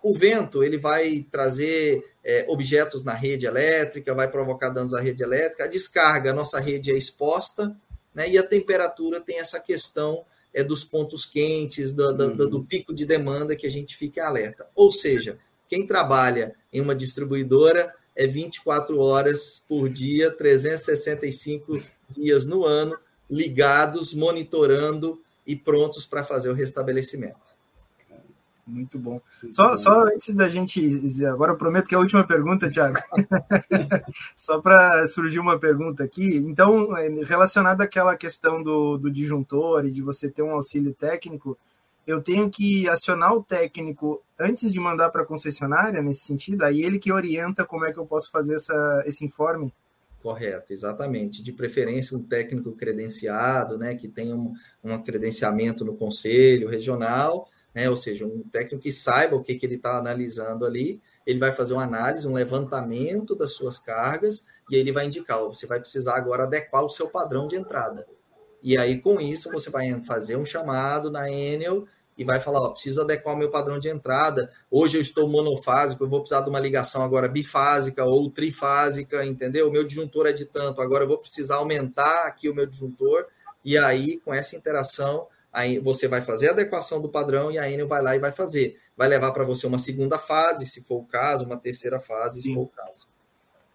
[0.02, 5.22] O vento ele vai trazer é, objetos na rede elétrica, vai provocar danos à rede
[5.22, 5.64] elétrica.
[5.64, 7.74] A descarga, a nossa rede é exposta,
[8.14, 8.28] né?
[8.28, 10.24] E a temperatura tem essa questão
[10.56, 12.34] é dos pontos quentes, do, uhum.
[12.34, 14.66] do, pico de demanda que a gente fica alerta.
[14.74, 15.38] Ou seja,
[15.68, 21.78] quem trabalha em uma distribuidora é 24 horas por dia, 365
[22.08, 22.98] dias no ano,
[23.30, 27.54] ligados, monitorando e prontos para fazer o restabelecimento.
[28.66, 29.20] Muito bom.
[29.52, 30.82] Só, só antes da gente.
[31.26, 32.98] Agora eu prometo que é a última pergunta, Thiago.
[34.34, 36.36] só para surgir uma pergunta aqui.
[36.38, 41.56] Então, é, relacionada àquela questão do, do disjuntor e de você ter um auxílio técnico,
[42.04, 46.82] eu tenho que acionar o técnico antes de mandar para a concessionária, nesse sentido, aí
[46.82, 49.72] ele que orienta como é que eu posso fazer essa, esse informe.
[50.20, 51.40] Correto, exatamente.
[51.40, 54.52] De preferência, um técnico credenciado, né, que tenha um,
[54.82, 57.90] um credenciamento no conselho regional né?
[57.90, 61.52] Ou seja, um técnico que saiba o que, que ele está analisando ali, ele vai
[61.52, 65.66] fazer uma análise, um levantamento das suas cargas, e aí ele vai indicar, ó, você
[65.66, 68.06] vai precisar agora adequar o seu padrão de entrada.
[68.62, 72.70] E aí, com isso, você vai fazer um chamado na Enel e vai falar, ó,
[72.70, 74.50] preciso adequar o meu padrão de entrada.
[74.70, 79.68] Hoje eu estou monofásico, eu vou precisar de uma ligação agora bifásica ou trifásica, entendeu?
[79.68, 83.26] O meu disjuntor é de tanto, agora eu vou precisar aumentar aqui o meu disjuntor.
[83.62, 87.70] E aí, com essa interação, aí você vai fazer a adequação do padrão e a
[87.70, 88.76] Enel vai lá e vai fazer.
[88.94, 92.50] Vai levar para você uma segunda fase, se for o caso, uma terceira fase, Sim.
[92.50, 93.08] se for o caso.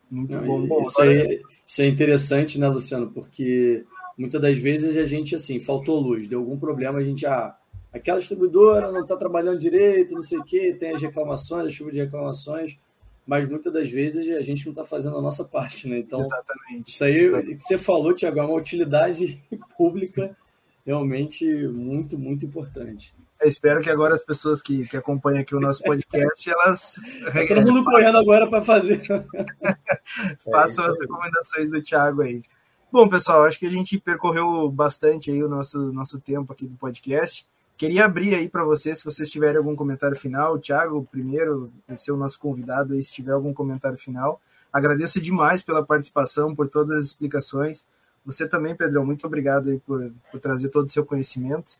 [0.09, 0.67] Muito Não, bom.
[0.67, 3.09] bom isso, é, isso é interessante, né, Luciano?
[3.09, 3.83] Porque
[4.15, 7.55] muitas das vezes a gente, assim, faltou luz, deu algum problema, a gente, ah,
[7.91, 11.91] aquela distribuidora não está trabalhando direito, não sei o quê, tem as reclamações, a chuva
[11.91, 12.77] de reclamações,
[13.25, 15.97] mas muitas das vezes a gente não está fazendo a nossa parte, né?
[15.97, 16.91] Então, Exatamente.
[16.91, 17.55] isso aí Exatamente.
[17.55, 19.41] que você falou, Tiago, é uma utilidade
[19.75, 20.37] pública
[20.85, 23.13] realmente muito, muito importante.
[23.41, 26.99] Eu espero que agora as pessoas que, que acompanham aqui o nosso podcast, elas.
[27.33, 29.01] Tá todo mundo correndo agora para fazer.
[30.45, 32.43] Façam é as recomendações do Thiago aí.
[32.91, 36.75] Bom, pessoal, acho que a gente percorreu bastante aí o nosso, nosso tempo aqui do
[36.75, 37.47] podcast.
[37.77, 40.59] Queria abrir aí para vocês, se vocês tiverem algum comentário final.
[40.59, 44.39] Thiago, primeiro, vai ser o nosso convidado aí, se tiver algum comentário final.
[44.71, 47.83] Agradeço demais pela participação, por todas as explicações.
[48.25, 51.73] Você também, Pedrão, muito obrigado aí por, por trazer todo o seu conhecimento.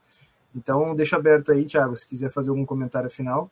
[0.56, 3.50] Então, deixa aberto aí, Thiago, se quiser fazer algum comentário final.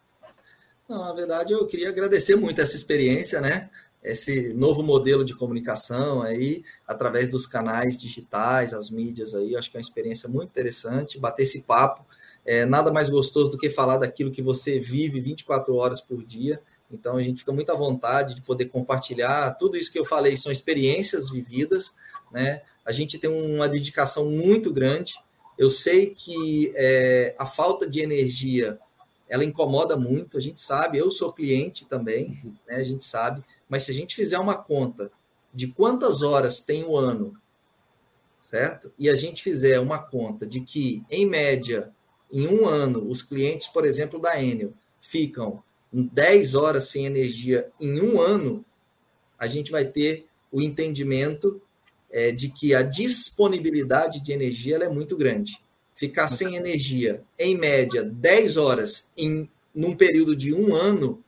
[0.87, 3.69] Não, na verdade, eu queria agradecer muito essa experiência, né?
[4.03, 9.77] Esse novo modelo de comunicação aí, através dos canais digitais, as mídias aí, acho que
[9.77, 12.05] é uma experiência muito interessante, bater esse papo.
[12.45, 16.59] É nada mais gostoso do que falar daquilo que você vive 24 horas por dia.
[16.91, 19.51] Então, a gente fica muito à vontade de poder compartilhar.
[19.55, 21.93] Tudo isso que eu falei são experiências vividas,
[22.31, 22.63] né?
[22.89, 25.13] A gente tem uma dedicação muito grande.
[25.55, 28.79] Eu sei que é, a falta de energia
[29.29, 33.83] ela incomoda muito, a gente sabe, eu sou cliente também, né, a gente sabe, mas
[33.83, 35.11] se a gente fizer uma conta
[35.53, 37.39] de quantas horas tem o ano,
[38.43, 38.91] certo?
[38.97, 41.91] E a gente fizer uma conta de que, em média,
[42.31, 45.61] em um ano, os clientes, por exemplo, da Enel, ficam
[45.93, 48.65] 10 horas sem energia em um ano,
[49.37, 51.61] a gente vai ter o entendimento
[52.11, 55.59] é, de que a disponibilidade de energia é muito grande.
[55.95, 61.23] Ficar sem energia, em média, 10 horas em num período de um ano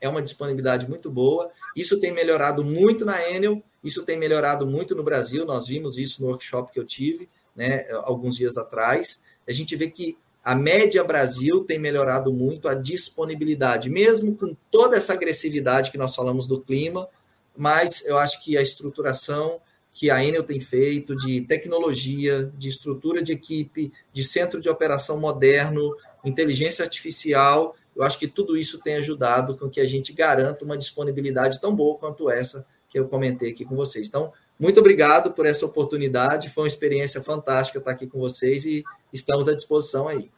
[0.00, 1.50] é uma disponibilidade muito boa.
[1.74, 5.46] Isso tem melhorado muito na Enel, isso tem melhorado muito no Brasil.
[5.46, 9.20] Nós vimos isso no workshop que eu tive, né, alguns dias atrás.
[9.48, 14.96] A gente vê que a média Brasil tem melhorado muito a disponibilidade, mesmo com toda
[14.96, 17.08] essa agressividade que nós falamos do clima,
[17.56, 19.58] mas eu acho que a estruturação
[19.94, 25.18] que a Enel tem feito de tecnologia, de estrutura de equipe, de centro de operação
[25.18, 30.64] moderno, inteligência artificial, eu acho que tudo isso tem ajudado com que a gente garanta
[30.64, 34.08] uma disponibilidade tão boa quanto essa que eu comentei aqui com vocês.
[34.08, 36.50] Então, muito obrigado por essa oportunidade.
[36.50, 40.28] Foi uma experiência fantástica estar aqui com vocês e estamos à disposição aí.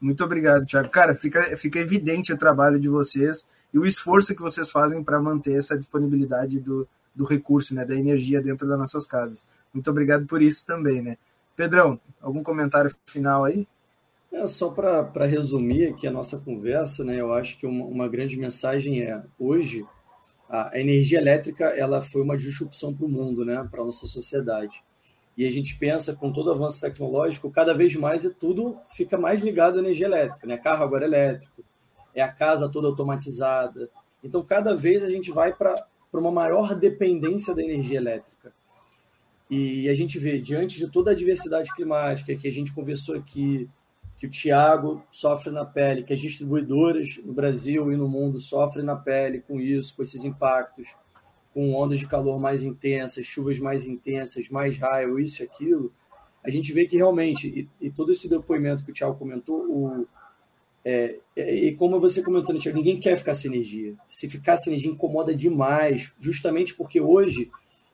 [0.00, 0.88] Muito obrigado, Tiago.
[0.88, 5.20] Cara, fica, fica evidente o trabalho de vocês e o esforço que vocês fazem para
[5.20, 9.46] manter essa disponibilidade do, do recurso, né, da energia dentro das nossas casas.
[9.72, 11.16] Muito obrigado por isso também, né?
[11.56, 13.66] Pedrão, algum comentário final aí?
[14.32, 18.36] É, só para resumir aqui a nossa conversa, né, eu acho que uma, uma grande
[18.36, 19.84] mensagem é, hoje,
[20.48, 24.82] a energia elétrica ela foi uma disrupção para o mundo, né, para a nossa sociedade.
[25.36, 29.42] E a gente pensa, com todo avanço tecnológico, cada vez mais é tudo fica mais
[29.42, 30.46] ligado à energia elétrica.
[30.46, 30.58] Né?
[30.58, 31.64] Carro agora é elétrico,
[32.14, 33.88] é a casa toda automatizada.
[34.22, 35.74] Então, cada vez a gente vai para
[36.18, 38.52] uma maior dependência da energia elétrica.
[39.48, 43.68] E a gente vê, diante de toda a diversidade climática que a gente conversou aqui,
[44.16, 48.84] que o Tiago sofre na pele, que as distribuidoras no Brasil e no mundo sofrem
[48.84, 50.94] na pele com isso, com esses impactos,
[51.52, 55.92] com ondas de calor mais intensas, chuvas mais intensas, mais raio, isso e aquilo,
[56.42, 60.06] a gente vê que realmente, e, e todo esse depoimento que o Tiago comentou, o,
[60.84, 63.94] é, é, e como você comentou, ninguém quer ficar sem energia.
[64.08, 67.50] Se ficar sem energia incomoda demais, justamente porque hoje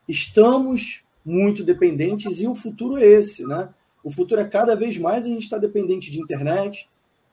[0.09, 3.69] estamos muito dependentes e o futuro é esse, né?
[4.05, 6.89] O futuro é cada vez mais a gente está dependente de internet,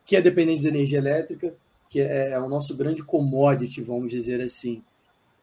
[0.05, 1.53] que é dependente de energia elétrica,
[1.87, 4.81] que é, é o nosso grande commodity, vamos dizer assim.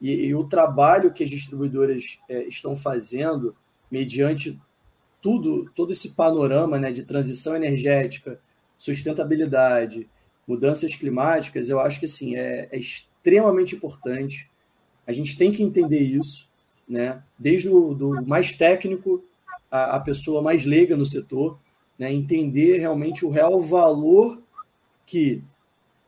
[0.01, 3.55] E, e o trabalho que as distribuidoras é, estão fazendo,
[3.89, 4.59] mediante
[5.23, 8.41] tudo, todo esse panorama né, de transição energética,
[8.81, 10.09] sustentabilidade,
[10.49, 14.51] mudanças climáticas, eu acho que assim, é, é extremamente importante.
[15.07, 16.49] A gente tem que entender isso,
[16.89, 17.23] né?
[17.39, 19.23] desde o do mais técnico
[19.71, 21.59] a, a pessoa mais leiga no setor,
[21.99, 24.43] né, entender realmente o real valor
[25.05, 25.43] que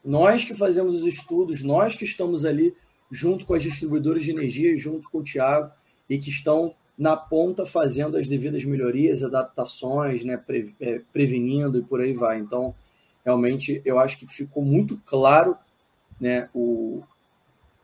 [0.03, 2.75] nós que fazemos os estudos, nós que estamos ali
[3.11, 5.71] junto com as distribuidoras de energia, junto com o Tiago,
[6.09, 11.83] e que estão na ponta fazendo as devidas melhorias, adaptações, né, pre, é, prevenindo e
[11.83, 12.39] por aí vai.
[12.39, 12.73] Então,
[13.25, 15.57] realmente, eu acho que ficou muito claro
[16.21, 17.03] né, o,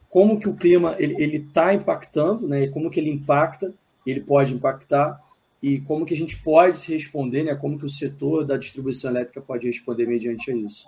[0.08, 3.74] como que o clima ele está impactando, né, como que ele impacta,
[4.06, 5.20] ele pode impactar,
[5.60, 7.52] e como que a gente pode se responder, né?
[7.56, 10.86] Como que o setor da distribuição elétrica pode responder mediante isso.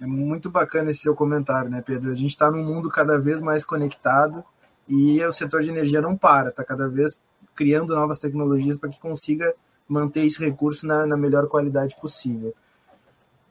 [0.00, 2.10] É muito bacana esse seu comentário, né, Pedro?
[2.10, 4.42] A gente está num mundo cada vez mais conectado
[4.90, 7.16] e o setor de energia não para, está cada vez
[7.54, 9.54] criando novas tecnologias para que consiga
[9.88, 12.52] manter esse recurso na, na, melhor qualidade possível.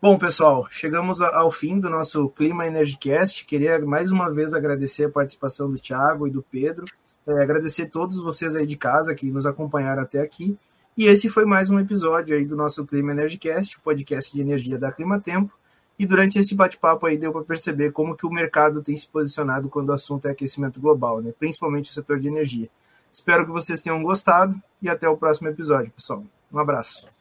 [0.01, 3.45] Bom, pessoal, chegamos ao fim do nosso Clima Energycast.
[3.45, 6.85] Queria mais uma vez agradecer a participação do Thiago e do Pedro.
[7.25, 10.57] É, agradecer a todos vocês aí de casa que nos acompanharam até aqui.
[10.97, 14.91] E esse foi mais um episódio aí do nosso Clima Energycast, podcast de energia da
[14.91, 15.53] Clima Tempo.
[15.99, 19.67] E durante esse bate-papo aí deu para perceber como que o mercado tem se posicionado
[19.67, 21.33] quando o assunto é aquecimento global, né?
[21.37, 22.69] principalmente o setor de energia.
[23.11, 26.23] Espero que vocês tenham gostado e até o próximo episódio, pessoal.
[26.53, 27.18] Um abraço.